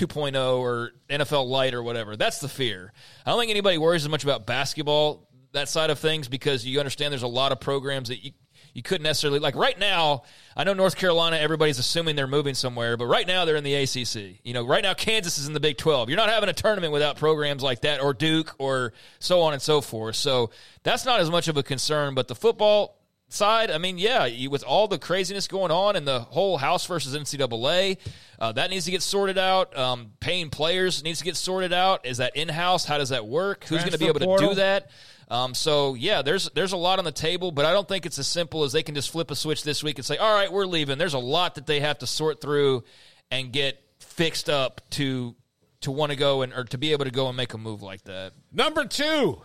2.0 0.08 0.60
or 0.60 0.92
NFL 1.10 1.48
light 1.48 1.74
or 1.74 1.84
whatever. 1.84 2.16
That's 2.16 2.40
the 2.40 2.50
fear. 2.50 2.94
I 3.26 3.32
don't 3.32 3.40
think 3.40 3.52
anybody 3.52 3.78
worries 3.78 4.04
as 4.04 4.10
much 4.10 4.24
about 4.24 4.46
basketball 4.46 5.28
that 5.54 5.70
side 5.70 5.90
of 5.90 6.00
things 6.00 6.28
because 6.28 6.66
you 6.66 6.80
understand 6.80 7.12
there's 7.12 7.24
a 7.24 7.28
lot 7.28 7.52
of 7.52 7.60
programs 7.60 8.10
that 8.10 8.24
you 8.24 8.32
you 8.74 8.82
couldn't 8.82 9.04
necessarily 9.04 9.40
like 9.40 9.56
right 9.56 9.78
now 9.78 10.24
I 10.56 10.64
know 10.64 10.74
North 10.74 10.96
Carolina 10.96 11.36
everybody's 11.38 11.78
assuming 11.78 12.16
they're 12.16 12.26
moving 12.26 12.54
somewhere 12.54 12.96
but 12.96 13.08
right 13.08 13.28
now 13.28 13.44
they're 13.44 13.58
in 13.58 13.66
the 13.66 13.76
ACC 13.76 14.40
you 14.46 14.54
know 14.54 14.66
right 14.66 14.82
now 14.82 14.94
Kansas 14.94 15.38
is 15.38 15.48
in 15.48 15.54
the 15.54 15.60
Big 15.60 15.78
12 15.78 16.10
you're 16.10 16.18
not 16.18 16.30
having 16.30 16.48
a 16.48 16.54
tournament 16.54 16.94
without 16.94 17.18
programs 17.18 17.64
like 17.64 17.82
that 17.82 18.02
or 18.02 18.14
Duke 18.14 18.56
or 18.60 18.94
so 19.20 19.42
on 19.42 19.52
and 19.52 19.62
so 19.62 19.82
forth. 19.82 20.16
So 20.16 20.52
that's 20.84 21.04
not 21.04 21.20
as 21.20 21.30
much 21.30 21.50
of 21.50 21.58
a 21.58 21.64
concern 21.64 22.16
but 22.16 22.30
the 22.30 22.36
football 22.36 23.01
side, 23.34 23.72
I 23.72 23.78
mean, 23.78 23.98
yeah, 23.98 24.26
you, 24.26 24.50
with 24.50 24.64
all 24.64 24.88
the 24.88 25.00
craziness 25.00 25.48
going 25.48 25.72
on 25.72 25.96
and 25.96 26.08
the 26.08 26.20
whole 26.20 26.58
House 26.58 26.86
versus 26.86 27.16
NCAA, 27.16 27.98
uh, 28.40 28.52
that 28.54 28.70
needs 28.70 28.86
to 28.86 28.92
get 28.92 29.02
sorted 29.02 29.38
out. 29.38 29.78
Um, 29.78 30.14
paying 30.20 30.50
players 30.50 31.04
needs 31.04 31.20
to 31.20 31.26
get 31.26 31.36
sorted 31.36 31.74
out. 31.74 32.06
Is 32.06 32.18
that 32.18 32.36
in 32.36 32.50
house? 32.50 32.86
How 32.86 32.98
does 32.98 33.10
that 33.10 33.28
work? 33.28 33.66
Who's 33.66 33.80
going 33.80 33.92
to 33.92 34.00
be 34.00 34.08
able 34.08 34.20
Transfer 34.20 34.46
to 34.46 34.50
do 34.50 34.56
that? 34.56 34.90
Um, 35.30 35.54
so 35.54 35.94
yeah, 35.94 36.24
there's 36.24 36.50
there's 36.50 36.74
a 36.74 36.78
lot 36.78 37.00
on 37.00 37.06
the 37.06 37.12
table, 37.14 37.52
but 37.52 37.64
I 37.64 37.72
don't 37.72 37.88
think 37.88 38.06
it's 38.06 38.20
as 38.20 38.28
simple 38.28 38.64
as 38.64 38.74
they 38.74 38.84
can 38.84 38.96
just 38.96 39.12
flip 39.12 39.32
a 39.32 39.36
switch 39.36 39.64
this 39.64 39.82
week 39.82 39.98
and 39.98 40.06
say, 40.06 40.18
"All 40.18 40.34
right, 40.34 40.52
we're 40.52 40.66
leaving." 40.66 40.98
There's 40.98 41.14
a 41.14 41.20
lot 41.20 41.56
that 41.56 41.68
they 41.68 41.80
have 41.80 42.00
to 42.00 42.08
sort 42.08 42.42
through 42.42 42.84
and 43.32 43.54
get 43.54 43.82
fixed 44.00 44.50
up 44.50 44.82
to 44.92 45.36
to 45.82 45.92
want 45.92 46.12
to 46.12 46.18
go 46.18 46.42
and 46.42 46.54
or 46.54 46.66
to 46.66 46.78
be 46.78 46.92
able 46.92 47.06
to 47.06 47.12
go 47.12 47.28
and 47.28 47.38
make 47.38 47.54
a 47.54 47.58
move 47.58 47.82
like 47.82 48.04
that. 48.04 48.34
Number 48.52 48.84
two, 48.86 49.42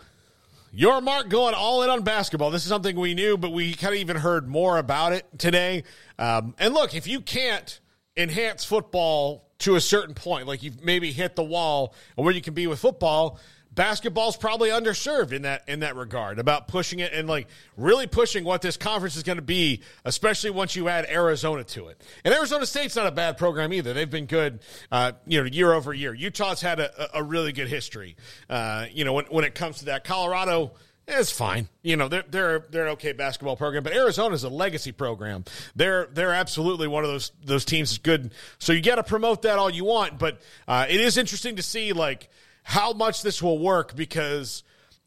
Yormark 0.77 1.31
going 1.31 1.55
all 1.55 1.83
in 1.83 1.89
on 1.89 2.03
basketball. 2.03 2.51
This 2.51 2.63
is 2.63 2.69
something 2.69 2.97
we 2.97 3.15
knew, 3.15 3.39
but 3.39 3.51
we 3.51 3.73
kind 3.73 3.95
of 3.95 4.01
even 4.01 4.17
heard 4.17 4.47
more 4.47 4.77
about 4.77 5.15
it 5.15 5.25
today. 5.39 5.85
Um, 6.19 6.55
and 6.59 6.75
look, 6.75 6.95
if 6.95 7.07
you 7.07 7.23
can't 7.23 7.81
enhance 8.15 8.63
football 8.63 9.49
to 9.61 9.77
a 9.77 9.81
certain 9.81 10.15
point, 10.15 10.47
like 10.47 10.63
you've 10.63 10.85
maybe 10.85 11.13
hit 11.13 11.35
the 11.35 11.43
wall 11.43 11.95
where 12.17 12.35
you 12.35 12.43
can 12.43 12.53
be 12.53 12.67
with 12.67 12.79
football, 12.79 13.41
basketball's 13.77 14.37
probably 14.37 14.71
underserved 14.71 15.31
in 15.33 15.43
that 15.43 15.63
in 15.69 15.81
that 15.81 15.95
regard 15.95 16.41
about 16.41 16.67
pushing 16.67 16.99
it 16.99 17.13
and 17.13 17.29
like 17.29 17.47
really 17.77 18.09
pushing 18.09 18.43
what 18.43 18.63
this 18.63 18.77
conference 18.77 19.15
is 19.15 19.23
going 19.23 19.37
to 19.37 19.43
be, 19.43 19.83
especially 20.05 20.51
once 20.51 20.75
you 20.75 20.89
add 20.89 21.07
Arizona 21.09 21.63
to 21.63 21.87
it. 21.89 22.03
And 22.25 22.35
Arizona 22.35 22.67
State's 22.67 22.97
not 22.97 23.07
a 23.07 23.13
bad 23.13 23.39
program 23.39 23.73
either. 23.73 23.93
They've 23.93 24.11
been 24.11 24.27
good, 24.27 24.59
uh, 24.91 25.13
you 25.27 25.41
know, 25.41 25.47
year 25.47 25.73
over 25.73 25.95
year. 25.95 26.13
Utah's 26.13 26.61
had 26.61 26.81
a, 26.81 27.19
a 27.19 27.23
really 27.23 27.53
good 27.53 27.69
history, 27.69 28.17
uh, 28.51 28.87
you 28.91 29.05
know, 29.05 29.13
when 29.13 29.27
when 29.27 29.45
it 29.45 29.55
comes 29.55 29.79
to 29.79 29.85
that. 29.87 30.03
Colorado. 30.05 30.73
eh, 31.07 31.21
It's 31.21 31.31
fine, 31.31 31.69
you 31.83 31.97
know. 31.97 32.09
They're 32.09 32.25
they're 32.29 32.65
they're 32.71 32.87
an 32.87 32.93
okay 32.95 33.13
basketball 33.13 33.57
program, 33.57 33.83
but 33.85 33.93
Arizona's 33.95 34.43
a 34.43 34.49
legacy 34.49 34.91
program. 34.93 35.45
They're 35.77 36.07
they're 36.13 36.33
absolutely 36.33 36.89
one 36.89 37.05
of 37.05 37.11
those 37.11 37.31
those 37.45 37.65
teams 37.65 37.91
that's 37.91 37.99
good. 37.99 38.33
So 38.59 38.73
you 38.73 38.81
got 38.83 38.97
to 38.97 39.05
promote 39.05 39.43
that 39.43 39.59
all 39.59 39.71
you 39.71 39.85
want, 39.85 40.19
but 40.19 40.41
uh, 40.67 40.87
it 40.89 41.01
is 41.01 41.17
interesting 41.19 41.57
to 41.57 41.63
see 41.63 41.93
like 41.93 42.29
how 42.69 42.93
much 42.93 43.23
this 43.23 43.41
will 43.41 43.61
work 43.61 43.95
because 43.95 44.65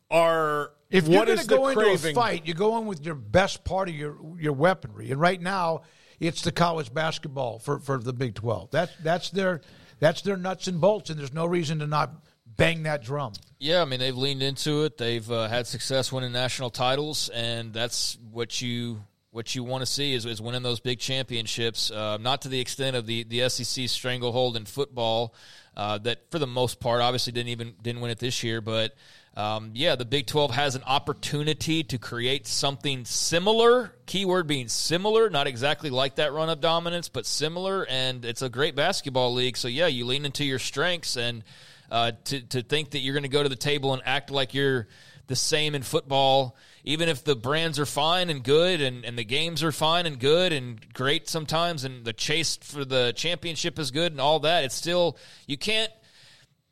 our 0.10 0.72
If 0.90 1.10
you're 1.10 1.26
going 1.26 1.38
to 1.38 1.46
the 1.46 1.56
go 1.58 1.68
into 1.68 1.82
craving? 1.82 2.12
a 2.16 2.20
fight, 2.20 2.48
you 2.48 2.54
go 2.54 2.78
in 2.78 2.86
with 2.86 3.06
your 3.06 3.16
best 3.16 3.66
part 3.66 3.90
of 3.90 3.96
your 3.96 4.18
your 4.40 4.54
weaponry. 4.54 5.12
And 5.12 5.20
right 5.20 5.42
now, 5.42 5.82
it's 6.22 6.42
the 6.42 6.54
college 6.54 6.94
basketball 6.94 7.60
for, 7.60 7.80
for 7.80 7.98
the 7.98 8.14
Big 8.14 8.36
Twelve. 8.36 8.72
That's 8.72 8.94
that's 9.04 9.30
their 9.32 9.60
that's 10.00 10.22
their 10.22 10.38
nuts 10.38 10.70
and 10.70 10.80
bolts, 10.80 11.10
and 11.10 11.20
there's 11.20 11.34
no 11.34 11.46
reason 11.46 11.80
to 11.80 11.88
not 11.88 12.14
bang 12.46 12.84
that 12.84 13.04
drum. 13.04 13.34
Yeah, 13.60 13.82
I 13.82 13.86
mean 13.86 14.00
they've 14.00 14.16
leaned 14.16 14.42
into 14.42 14.86
it. 14.86 14.98
They've 14.98 15.30
uh, 15.30 15.50
had 15.50 15.68
success 15.68 16.14
winning 16.14 16.32
national 16.32 16.70
titles, 16.70 17.28
and 17.28 17.74
that's 17.74 18.18
what 18.32 18.62
you 18.62 19.04
what 19.32 19.54
you 19.54 19.64
want 19.64 19.82
to 19.82 19.86
see 19.86 20.14
is, 20.14 20.26
is 20.26 20.42
winning 20.42 20.64
those 20.64 20.80
big 20.80 21.00
championships. 21.00 21.92
Uh, 21.92 22.18
not 22.18 22.42
to 22.42 22.50
the 22.50 22.60
extent 22.60 22.96
of 22.96 23.06
the 23.06 23.24
the 23.24 23.48
SEC 23.50 23.88
stranglehold 23.88 24.58
in 24.58 24.66
football, 24.66 25.36
uh, 25.78 25.98
that 26.00 26.30
for 26.32 26.40
the 26.40 26.48
most 26.48 26.80
part 26.80 27.02
obviously 27.02 27.32
didn't 27.34 27.50
even 27.50 27.74
didn't 27.82 28.02
win 28.02 28.12
it 28.12 28.20
this 28.20 28.44
year, 28.44 28.62
but. 28.62 28.96
Um, 29.38 29.72
yeah, 29.74 29.96
the 29.96 30.06
Big 30.06 30.28
12 30.28 30.52
has 30.52 30.76
an 30.76 30.84
opportunity 30.86 31.84
to 31.84 31.98
create 31.98 32.46
something 32.46 33.06
similar. 33.06 33.94
Keyword 34.06 34.48
being 34.48 34.68
similar, 34.68 35.30
not 35.30 35.48
exactly 35.48 35.90
like 35.90 36.16
that 36.16 36.34
run 36.34 36.50
of 36.50 36.60
dominance, 36.60 37.08
but 37.08 37.26
similar. 37.26 37.86
And 37.88 38.26
it's 38.26 38.42
a 38.42 38.50
great 38.50 38.76
basketball 38.76 39.34
league. 39.34 39.56
So, 39.56 39.70
yeah, 39.70 39.88
you 39.88 40.06
lean 40.06 40.26
into 40.26 40.44
your 40.44 40.60
strengths. 40.60 41.16
And 41.16 41.44
uh, 41.90 42.14
to, 42.26 42.42
to 42.42 42.64
think 42.64 42.90
that 42.92 43.00
you're 43.00 43.14
going 43.14 43.24
to 43.24 43.30
go 43.30 43.42
to 43.42 43.48
the 43.48 43.56
table 43.56 43.94
and 43.94 44.02
act 44.04 44.30
like 44.30 44.54
you're 44.54 44.88
the 45.28 45.38
same 45.38 45.74
in 45.74 45.84
football, 45.84 46.58
even 46.84 47.10
if 47.10 47.24
the 47.24 47.36
brands 47.36 47.80
are 47.80 47.86
fine 47.86 48.30
and 48.30 48.44
good 48.44 48.82
and, 48.82 49.06
and 49.06 49.18
the 49.18 49.24
games 49.24 49.64
are 49.64 49.72
fine 49.72 50.06
and 50.06 50.20
good 50.20 50.54
and 50.54 50.94
great 50.94 51.28
sometimes 51.28 51.84
and 51.84 52.06
the 52.06 52.14
chase 52.14 52.58
for 52.62 52.86
the 52.86 53.14
championship 53.16 53.78
is 53.80 53.92
good 53.92 54.12
and 54.12 54.22
all 54.22 54.40
that, 54.40 54.64
it's 54.64 54.76
still, 54.76 55.18
you 55.48 55.58
can't, 55.58 55.92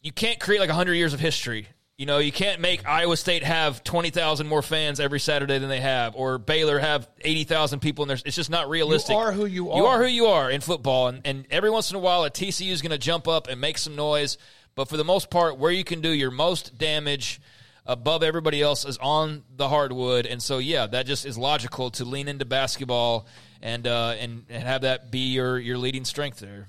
you 0.02 0.12
can't 0.12 0.40
create 0.40 0.60
like 0.60 0.70
100 0.70 0.94
years 0.94 1.14
of 1.14 1.20
history 1.20 1.68
You 1.98 2.06
know, 2.06 2.20
you 2.20 2.32
can't 2.32 2.62
make 2.62 2.88
Iowa 2.88 3.18
State 3.18 3.44
have 3.44 3.84
20,000 3.84 4.46
more 4.46 4.62
fans 4.62 5.00
every 5.00 5.20
Saturday 5.20 5.58
than 5.58 5.68
they 5.68 5.80
have, 5.82 6.16
or 6.16 6.38
Baylor 6.38 6.78
have 6.78 7.10
80,000 7.22 7.80
people 7.80 8.04
in 8.04 8.08
there. 8.08 8.20
It's 8.24 8.36
just 8.36 8.52
not 8.52 8.70
realistic. 8.70 9.14
You 9.14 9.18
are 9.18 9.32
who 9.32 9.48
you 9.48 9.72
are. 9.72 9.78
You 9.80 9.86
are 9.88 9.98
who 9.98 10.08
you 10.08 10.26
are 10.28 10.52
in 10.52 10.62
football. 10.62 11.08
And, 11.08 11.22
and 11.26 11.48
every 11.50 11.72
once 11.72 11.90
in 11.90 11.96
a 11.96 12.00
while, 12.00 12.24
a 12.24 12.30
TCU 12.30 12.70
is 12.70 12.84
going 12.84 12.92
to 12.92 13.00
jump 13.00 13.28
up 13.28 13.48
and 13.48 13.60
make 13.60 13.80
some 13.80 13.96
noise. 13.96 14.38
But 14.76 14.90
for 14.90 14.96
the 14.96 15.04
most 15.04 15.32
part, 15.32 15.58
where 15.58 15.72
you 15.72 15.84
can 15.84 16.02
do 16.02 16.10
your 16.10 16.30
most 16.30 16.78
damage 16.78 17.42
above 17.88 18.22
everybody 18.22 18.62
else 18.62 18.86
is 18.86 18.98
on 19.00 19.44
the 19.56 19.70
hardwood. 19.70 20.26
And 20.26 20.44
so, 20.44 20.60
yeah, 20.60 20.86
that 20.88 21.08
just 21.08 21.26
is 21.26 21.38
logical 21.38 21.90
to 21.92 22.06
lean 22.06 22.28
into 22.28 22.46
basketball 22.46 23.26
and, 23.62 23.88
uh, 23.88 24.16
and, 24.20 24.46
and 24.50 24.64
have 24.64 24.82
that 24.82 25.10
be 25.10 25.32
your, 25.32 25.58
your 25.58 25.78
leading 25.78 26.06
strength 26.06 26.40
there. 26.40 26.68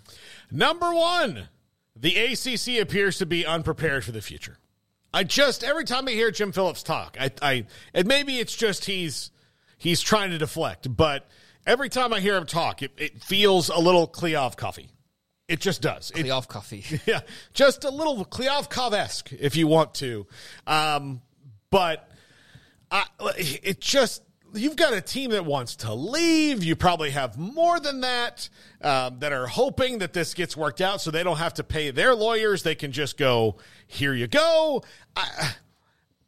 Number 0.51 0.95
one, 0.95 1.49
the 1.95 2.17
ACC 2.17 2.81
appears 2.81 3.19
to 3.19 3.27
be 3.27 3.45
unprepared 3.45 4.05
for 4.05 4.13
the 4.13 4.23
future. 4.23 4.59
I 5.13 5.25
just 5.25 5.65
every 5.65 5.85
time 5.85 6.07
I 6.07 6.13
hear 6.13 6.31
Jim 6.31 6.53
Phillips 6.53 6.83
talk, 6.83 7.17
I, 7.19 7.31
I 7.41 7.67
and 7.95 8.07
maybe 8.07 8.39
it's 8.39 8.55
just 8.55 8.85
he's 8.85 9.31
he's 9.79 10.03
trying 10.03 10.31
to 10.31 10.39
deflect, 10.39 10.95
but 10.95 11.27
every 11.67 11.89
time 11.89 12.13
I 12.13 12.21
hear 12.21 12.37
him 12.37 12.47
talk, 12.47 12.83
it, 12.83 12.93
it 12.99 13.23
feels 13.23 13.71
a 13.71 13.79
little 13.79 14.07
Kleov 14.07 14.57
coffee. 14.57 14.91
It 15.49 15.61
just 15.61 15.81
does. 15.81 16.13
It- 16.15 16.29
coffee. 16.49 16.85
yeah, 17.07 17.21
just 17.55 17.85
a 17.85 17.91
little 17.91 18.25
Kleov 18.25 18.93
esque 18.93 19.33
if 19.33 19.57
you 19.57 19.67
want 19.67 19.95
to. 19.95 20.27
Um, 20.67 21.23
but 21.71 22.09
I, 22.91 23.07
it 23.37 23.81
just 23.81 24.23
you've 24.55 24.77
got 24.77 24.93
a 24.93 25.01
team 25.01 25.31
that 25.31 25.45
wants 25.45 25.77
to 25.77 25.95
leave. 25.95 26.63
You 26.65 26.77
probably 26.77 27.11
have 27.11 27.39
more 27.39 27.81
than 27.81 28.03
that 28.03 28.49
um, 28.83 29.19
that 29.21 29.33
are 29.33 29.47
hoping 29.47 29.99
that 29.99 30.13
this 30.13 30.35
gets 30.35 30.57
worked 30.57 30.81
out, 30.81 31.01
so 31.01 31.11
they 31.11 31.23
don't 31.23 31.39
have 31.39 31.55
to 31.55 31.65
pay 31.65 31.91
their 31.91 32.15
lawyers. 32.15 32.63
They 32.63 32.75
can 32.75 32.93
just 32.93 33.17
go, 33.17 33.57
"Here 33.87 34.15
you 34.15 34.27
go." 34.27 34.83
I, 35.17 35.55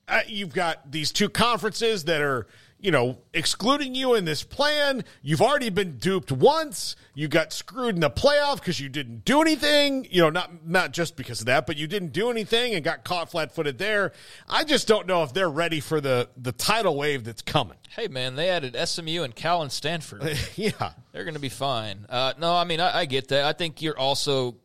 I, 0.09 0.25
you've 0.27 0.55
got 0.55 0.91
these 0.91 1.13
two 1.13 1.29
conferences 1.29 2.05
that 2.05 2.21
are 2.21 2.47
you 2.81 2.91
know, 2.91 3.19
excluding 3.35 3.95
you 3.95 4.15
in 4.15 4.25
this 4.25 4.43
plan. 4.43 5.05
You've 5.23 5.43
already 5.43 5.71
been 5.71 5.99
duped 5.99 6.33
once. 6.33 6.97
You 7.15 7.29
got 7.29 7.53
screwed 7.53 7.95
in 7.95 8.01
the 8.01 8.11
playoff 8.11 8.57
because 8.57 8.81
you 8.81 8.89
didn't 8.89 9.25
do 9.25 9.41
anything. 9.41 10.07
You 10.11 10.23
know, 10.23 10.31
not 10.31 10.67
not 10.67 10.93
just 10.93 11.17
because 11.17 11.41
of 11.41 11.47
that, 11.47 11.67
but 11.67 11.77
you 11.77 11.87
didn't 11.87 12.13
do 12.13 12.31
anything 12.31 12.75
and 12.75 12.83
got 12.83 13.05
caught 13.05 13.31
flat-footed 13.31 13.79
there. 13.79 14.13
I 14.49 14.65
just 14.65 14.89
don't 14.89 15.07
know 15.07 15.23
if 15.23 15.33
they're 15.33 15.51
ready 15.51 15.81
for 15.81 16.01
the 16.01 16.31
the 16.37 16.53
tidal 16.53 16.97
wave 16.97 17.25
that's 17.25 17.43
coming. 17.43 17.77
Hey, 17.91 18.09
man, 18.09 18.37
they 18.37 18.49
added 18.49 18.77
SMU 18.89 19.23
and 19.23 19.35
Cal 19.35 19.63
and 19.63 19.71
Stanford. 19.71 20.23
yeah, 20.55 20.93
they're 21.13 21.25
going 21.25 21.35
to 21.35 21.41
be 21.41 21.49
fine. 21.49 22.07
Uh, 22.09 22.33
no, 22.39 22.55
I 22.55 22.65
mean, 22.65 22.81
I, 22.81 23.01
I 23.01 23.05
get 23.05 23.29
that. 23.29 23.45
I 23.45 23.53
think 23.53 23.83
you're 23.83 23.99
also, 23.99 24.57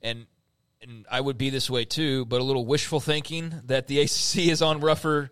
and 0.00 0.26
and 0.80 1.06
I 1.10 1.20
would 1.20 1.38
be 1.38 1.50
this 1.50 1.68
way 1.68 1.84
too, 1.84 2.24
but 2.24 2.40
a 2.40 2.44
little 2.44 2.64
wishful 2.64 3.00
thinking 3.00 3.54
that 3.66 3.86
the 3.86 4.00
ACC 4.02 4.48
is 4.48 4.62
on 4.62 4.80
rougher 4.80 5.30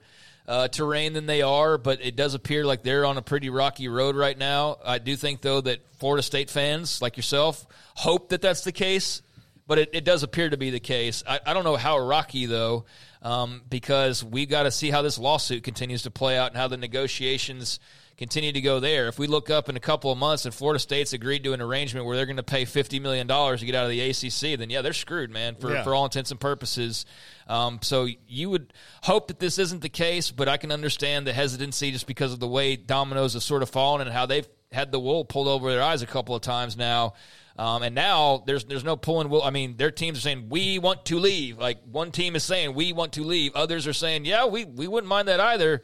uh, 0.50 0.66
terrain 0.66 1.12
than 1.12 1.26
they 1.26 1.42
are, 1.42 1.78
but 1.78 2.04
it 2.04 2.16
does 2.16 2.34
appear 2.34 2.64
like 2.64 2.82
they're 2.82 3.06
on 3.06 3.16
a 3.16 3.22
pretty 3.22 3.48
rocky 3.50 3.86
road 3.86 4.16
right 4.16 4.36
now. 4.36 4.78
I 4.84 4.98
do 4.98 5.14
think, 5.14 5.42
though, 5.42 5.60
that 5.60 5.78
Florida 5.98 6.24
State 6.24 6.50
fans 6.50 7.00
like 7.00 7.16
yourself 7.16 7.64
hope 7.94 8.30
that 8.30 8.42
that's 8.42 8.64
the 8.64 8.72
case, 8.72 9.22
but 9.68 9.78
it, 9.78 9.90
it 9.92 10.04
does 10.04 10.24
appear 10.24 10.50
to 10.50 10.56
be 10.56 10.70
the 10.70 10.80
case. 10.80 11.22
I, 11.24 11.38
I 11.46 11.54
don't 11.54 11.62
know 11.62 11.76
how 11.76 12.00
rocky, 12.00 12.46
though, 12.46 12.84
um, 13.22 13.62
because 13.70 14.24
we've 14.24 14.50
got 14.50 14.64
to 14.64 14.72
see 14.72 14.90
how 14.90 15.02
this 15.02 15.20
lawsuit 15.20 15.62
continues 15.62 16.02
to 16.02 16.10
play 16.10 16.36
out 16.36 16.48
and 16.48 16.56
how 16.56 16.66
the 16.66 16.76
negotiations 16.76 17.78
continue 18.20 18.52
to 18.52 18.60
go 18.60 18.80
there. 18.80 19.08
If 19.08 19.18
we 19.18 19.26
look 19.26 19.48
up 19.48 19.70
in 19.70 19.78
a 19.78 19.80
couple 19.80 20.12
of 20.12 20.18
months 20.18 20.44
and 20.44 20.52
Florida 20.52 20.78
State's 20.78 21.14
agreed 21.14 21.42
to 21.44 21.54
an 21.54 21.62
arrangement 21.62 22.04
where 22.04 22.16
they're 22.16 22.26
going 22.26 22.36
to 22.36 22.42
pay 22.42 22.66
$50 22.66 23.00
million 23.00 23.26
to 23.26 23.64
get 23.64 23.74
out 23.74 23.84
of 23.84 23.90
the 23.90 24.10
ACC, 24.10 24.58
then 24.58 24.68
yeah, 24.68 24.82
they're 24.82 24.92
screwed, 24.92 25.30
man, 25.30 25.54
for, 25.54 25.72
yeah. 25.72 25.82
for 25.82 25.94
all 25.94 26.04
intents 26.04 26.30
and 26.30 26.38
purposes. 26.38 27.06
Um, 27.48 27.78
so 27.80 28.06
you 28.28 28.50
would 28.50 28.74
hope 29.02 29.28
that 29.28 29.40
this 29.40 29.58
isn't 29.58 29.80
the 29.80 29.88
case, 29.88 30.32
but 30.32 30.48
I 30.48 30.58
can 30.58 30.70
understand 30.70 31.26
the 31.26 31.32
hesitancy 31.32 31.92
just 31.92 32.06
because 32.06 32.34
of 32.34 32.40
the 32.40 32.46
way 32.46 32.76
dominoes 32.76 33.32
have 33.32 33.42
sort 33.42 33.62
of 33.62 33.70
fallen 33.70 34.02
and 34.02 34.10
how 34.10 34.26
they've 34.26 34.46
had 34.70 34.92
the 34.92 35.00
wool 35.00 35.24
pulled 35.24 35.48
over 35.48 35.72
their 35.72 35.82
eyes 35.82 36.02
a 36.02 36.06
couple 36.06 36.34
of 36.34 36.42
times 36.42 36.76
now. 36.76 37.14
Um, 37.56 37.82
and 37.82 37.94
now 37.94 38.42
there's 38.46 38.64
there's 38.64 38.84
no 38.84 38.96
pulling 38.96 39.30
wool. 39.30 39.42
I 39.42 39.50
mean, 39.50 39.78
their 39.78 39.90
teams 39.90 40.18
are 40.18 40.22
saying 40.22 40.48
we 40.50 40.78
want 40.78 41.06
to 41.06 41.18
leave. 41.18 41.58
Like 41.58 41.78
one 41.90 42.12
team 42.12 42.36
is 42.36 42.44
saying 42.44 42.74
we 42.74 42.92
want 42.92 43.14
to 43.14 43.24
leave. 43.24 43.54
Others 43.54 43.86
are 43.86 43.92
saying 43.92 44.26
yeah, 44.26 44.46
we 44.46 44.66
we 44.66 44.86
wouldn't 44.86 45.08
mind 45.08 45.28
that 45.28 45.40
either. 45.40 45.82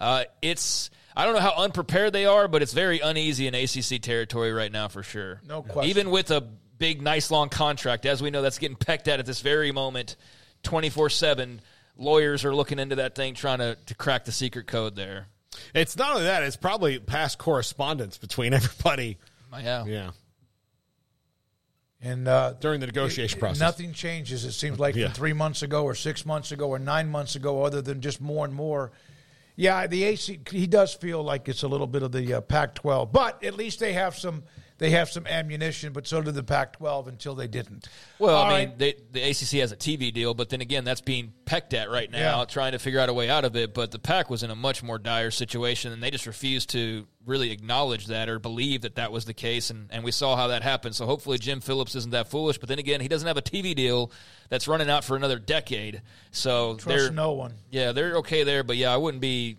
Uh, 0.00 0.24
it's 0.40 0.90
I 1.18 1.24
don't 1.24 1.34
know 1.34 1.40
how 1.40 1.54
unprepared 1.56 2.12
they 2.12 2.26
are, 2.26 2.46
but 2.46 2.62
it's 2.62 2.72
very 2.72 3.00
uneasy 3.00 3.48
in 3.48 3.54
ACC 3.56 4.00
territory 4.00 4.52
right 4.52 4.70
now 4.70 4.86
for 4.86 5.02
sure. 5.02 5.40
No 5.44 5.62
question. 5.62 5.90
Even 5.90 6.10
with 6.10 6.30
a 6.30 6.40
big, 6.40 7.02
nice, 7.02 7.32
long 7.32 7.48
contract, 7.48 8.06
as 8.06 8.22
we 8.22 8.30
know, 8.30 8.40
that's 8.40 8.58
getting 8.58 8.76
pecked 8.76 9.08
at 9.08 9.18
at 9.18 9.26
this 9.26 9.40
very 9.40 9.72
moment, 9.72 10.14
twenty 10.62 10.90
four 10.90 11.10
seven. 11.10 11.60
Lawyers 11.96 12.44
are 12.44 12.54
looking 12.54 12.78
into 12.78 12.94
that 12.96 13.16
thing, 13.16 13.34
trying 13.34 13.58
to, 13.58 13.76
to 13.86 13.94
crack 13.96 14.26
the 14.26 14.30
secret 14.30 14.68
code 14.68 14.94
there. 14.94 15.26
It's 15.74 15.96
not 15.96 16.12
only 16.12 16.22
that; 16.22 16.44
it's 16.44 16.54
probably 16.54 17.00
past 17.00 17.36
correspondence 17.36 18.16
between 18.16 18.54
everybody. 18.54 19.18
Yeah, 19.52 19.86
yeah. 19.86 20.10
And 22.00 22.28
uh, 22.28 22.52
during 22.60 22.78
the 22.78 22.86
negotiation 22.86 23.38
it, 23.38 23.40
process, 23.40 23.58
nothing 23.58 23.92
changes. 23.92 24.44
It 24.44 24.52
seems 24.52 24.78
like 24.78 24.94
yeah. 24.94 25.08
three 25.08 25.32
months 25.32 25.64
ago, 25.64 25.82
or 25.82 25.96
six 25.96 26.24
months 26.24 26.52
ago, 26.52 26.68
or 26.68 26.78
nine 26.78 27.08
months 27.08 27.34
ago, 27.34 27.64
other 27.64 27.82
than 27.82 28.02
just 28.02 28.20
more 28.20 28.44
and 28.44 28.54
more 28.54 28.92
yeah, 29.58 29.88
the 29.88 30.04
AC 30.04 30.38
he 30.52 30.68
does 30.68 30.94
feel 30.94 31.20
like 31.20 31.48
it's 31.48 31.64
a 31.64 31.68
little 31.68 31.88
bit 31.88 32.04
of 32.04 32.12
the 32.12 32.34
uh, 32.34 32.40
Pac-12, 32.40 33.10
but 33.10 33.42
at 33.42 33.56
least 33.56 33.80
they 33.80 33.92
have 33.92 34.16
some 34.16 34.44
they 34.78 34.90
have 34.90 35.10
some 35.10 35.26
ammunition. 35.26 35.92
But 35.92 36.06
so 36.06 36.22
did 36.22 36.34
the 36.34 36.42
Pac-12 36.42 37.08
until 37.08 37.34
they 37.34 37.46
didn't. 37.46 37.88
Well, 38.18 38.36
All 38.36 38.50
I 38.50 38.66
mean, 38.66 38.74
they, 38.78 38.94
the 39.12 39.22
ACC 39.22 39.60
has 39.60 39.72
a 39.72 39.76
TV 39.76 40.12
deal, 40.12 40.34
but 40.34 40.48
then 40.48 40.60
again, 40.60 40.84
that's 40.84 41.00
being 41.00 41.32
pecked 41.44 41.74
at 41.74 41.90
right 41.90 42.10
now, 42.10 42.40
yeah. 42.40 42.44
trying 42.46 42.72
to 42.72 42.78
figure 42.78 43.00
out 43.00 43.08
a 43.08 43.14
way 43.14 43.28
out 43.28 43.44
of 43.44 43.56
it. 43.56 43.74
But 43.74 43.90
the 43.90 43.98
Pac 43.98 44.30
was 44.30 44.42
in 44.42 44.50
a 44.50 44.56
much 44.56 44.82
more 44.82 44.98
dire 44.98 45.30
situation, 45.30 45.92
and 45.92 46.02
they 46.02 46.10
just 46.10 46.26
refused 46.26 46.70
to 46.70 47.06
really 47.26 47.50
acknowledge 47.50 48.06
that 48.06 48.28
or 48.28 48.38
believe 48.38 48.82
that 48.82 48.94
that 48.94 49.12
was 49.12 49.26
the 49.26 49.34
case. 49.34 49.70
And, 49.70 49.88
and 49.90 50.02
we 50.02 50.12
saw 50.12 50.34
how 50.36 50.48
that 50.48 50.62
happened. 50.62 50.94
So 50.94 51.04
hopefully 51.06 51.38
Jim 51.38 51.60
Phillips 51.60 51.94
isn't 51.94 52.12
that 52.12 52.28
foolish. 52.28 52.58
But 52.58 52.68
then 52.68 52.78
again, 52.78 53.00
he 53.00 53.08
doesn't 53.08 53.28
have 53.28 53.36
a 53.36 53.42
TV 53.42 53.74
deal 53.74 54.10
that's 54.48 54.66
running 54.66 54.88
out 54.88 55.04
for 55.04 55.16
another 55.16 55.38
decade. 55.38 56.02
So 56.30 56.76
Trust 56.76 56.86
they're 56.86 57.10
no 57.10 57.32
one. 57.32 57.54
Yeah, 57.70 57.92
they're 57.92 58.16
okay 58.18 58.44
there. 58.44 58.64
But 58.64 58.76
yeah, 58.76 58.92
I 58.92 58.96
wouldn't 58.96 59.20
be 59.20 59.58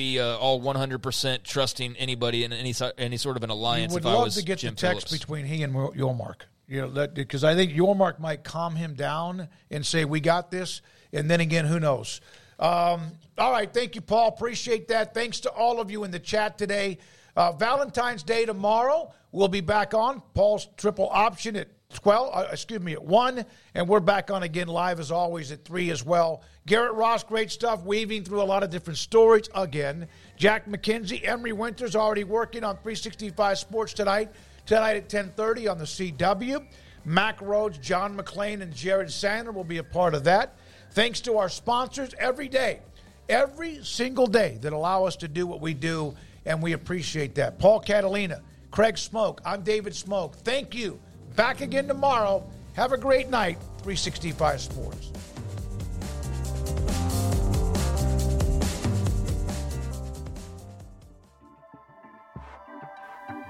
be 0.00 0.18
uh, 0.18 0.38
all 0.38 0.60
100% 0.60 1.42
trusting 1.42 1.96
anybody 1.96 2.44
in 2.44 2.52
any 2.52 2.74
any 2.96 3.16
sort 3.16 3.36
of 3.36 3.42
an 3.42 3.50
alliance. 3.50 3.92
You 3.92 3.96
would 3.96 4.02
if 4.02 4.06
love 4.06 4.20
I 4.20 4.24
was 4.24 4.34
to 4.36 4.44
get 4.44 4.60
Jim 4.60 4.74
the 4.74 4.80
text 4.80 5.08
Phillips. 5.08 5.24
between 5.24 5.44
he 5.44 5.62
and 5.62 5.74
Yormark. 5.74 6.42
You 6.66 6.88
know, 6.88 7.06
because 7.08 7.44
I 7.44 7.54
think 7.54 7.72
Yormark 7.72 8.18
might 8.20 8.44
calm 8.44 8.76
him 8.76 8.94
down 8.94 9.48
and 9.70 9.84
say, 9.84 10.04
"We 10.04 10.20
got 10.20 10.50
this," 10.50 10.82
and 11.12 11.30
then 11.30 11.40
again, 11.40 11.66
who 11.66 11.80
knows? 11.80 12.20
Um, 12.58 13.12
all 13.38 13.52
right, 13.52 13.72
thank 13.72 13.94
you, 13.94 14.00
Paul. 14.00 14.28
Appreciate 14.28 14.88
that. 14.88 15.12
Thanks 15.12 15.40
to 15.40 15.50
all 15.50 15.80
of 15.80 15.90
you 15.90 16.04
in 16.04 16.10
the 16.10 16.18
chat 16.18 16.56
today. 16.58 16.98
Uh, 17.36 17.52
Valentine's 17.52 18.22
Day 18.22 18.44
tomorrow. 18.44 19.12
We'll 19.32 19.48
be 19.48 19.60
back 19.60 19.94
on 19.94 20.22
Paul's 20.34 20.68
triple 20.76 21.08
option 21.10 21.56
at 21.56 21.68
12, 21.98 22.30
uh, 22.32 22.46
excuse 22.52 22.80
me, 22.80 22.92
at 22.92 23.02
1. 23.02 23.44
And 23.74 23.88
we're 23.88 24.00
back 24.00 24.30
on 24.30 24.42
again 24.42 24.68
live 24.68 25.00
as 25.00 25.10
always 25.10 25.50
at 25.52 25.64
3 25.64 25.90
as 25.90 26.04
well. 26.04 26.42
Garrett 26.66 26.94
Ross, 26.94 27.24
great 27.24 27.50
stuff, 27.50 27.84
weaving 27.84 28.24
through 28.24 28.42
a 28.42 28.44
lot 28.44 28.62
of 28.62 28.70
different 28.70 28.98
stories 28.98 29.48
again. 29.54 30.06
Jack 30.36 30.66
McKenzie, 30.66 31.26
Emery 31.26 31.52
Winters 31.52 31.96
already 31.96 32.24
working 32.24 32.64
on 32.64 32.76
365 32.76 33.58
Sports 33.58 33.92
tonight. 33.92 34.30
Tonight 34.66 34.96
at 34.96 35.02
1030 35.02 35.68
on 35.68 35.78
the 35.78 35.84
CW. 35.84 36.64
Mac 37.04 37.40
Rhodes, 37.40 37.78
John 37.78 38.16
McClain, 38.16 38.60
and 38.60 38.72
Jared 38.72 39.10
Sander 39.10 39.52
will 39.52 39.64
be 39.64 39.78
a 39.78 39.84
part 39.84 40.14
of 40.14 40.24
that. 40.24 40.56
Thanks 40.92 41.20
to 41.22 41.38
our 41.38 41.48
sponsors 41.48 42.14
every 42.18 42.48
day, 42.48 42.80
every 43.28 43.82
single 43.82 44.26
day 44.26 44.58
that 44.60 44.72
allow 44.72 45.04
us 45.04 45.16
to 45.16 45.28
do 45.28 45.46
what 45.46 45.60
we 45.60 45.72
do, 45.72 46.14
and 46.44 46.62
we 46.62 46.72
appreciate 46.72 47.34
that. 47.36 47.58
Paul 47.58 47.80
Catalina, 47.80 48.42
Craig 48.70 48.98
Smoke, 48.98 49.40
I'm 49.44 49.62
David 49.62 49.94
Smoke. 49.94 50.36
Thank 50.36 50.74
you 50.74 51.00
Back 51.36 51.60
again 51.60 51.88
tomorrow. 51.88 52.44
Have 52.74 52.92
a 52.92 52.98
great 52.98 53.28
night. 53.28 53.58
365 53.82 54.60
Sports. 54.60 55.10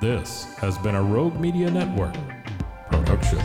This 0.01 0.45
has 0.57 0.79
been 0.79 0.95
a 0.95 1.03
Rogue 1.03 1.38
Media 1.38 1.71
Network 1.71 2.14
production. 2.90 3.38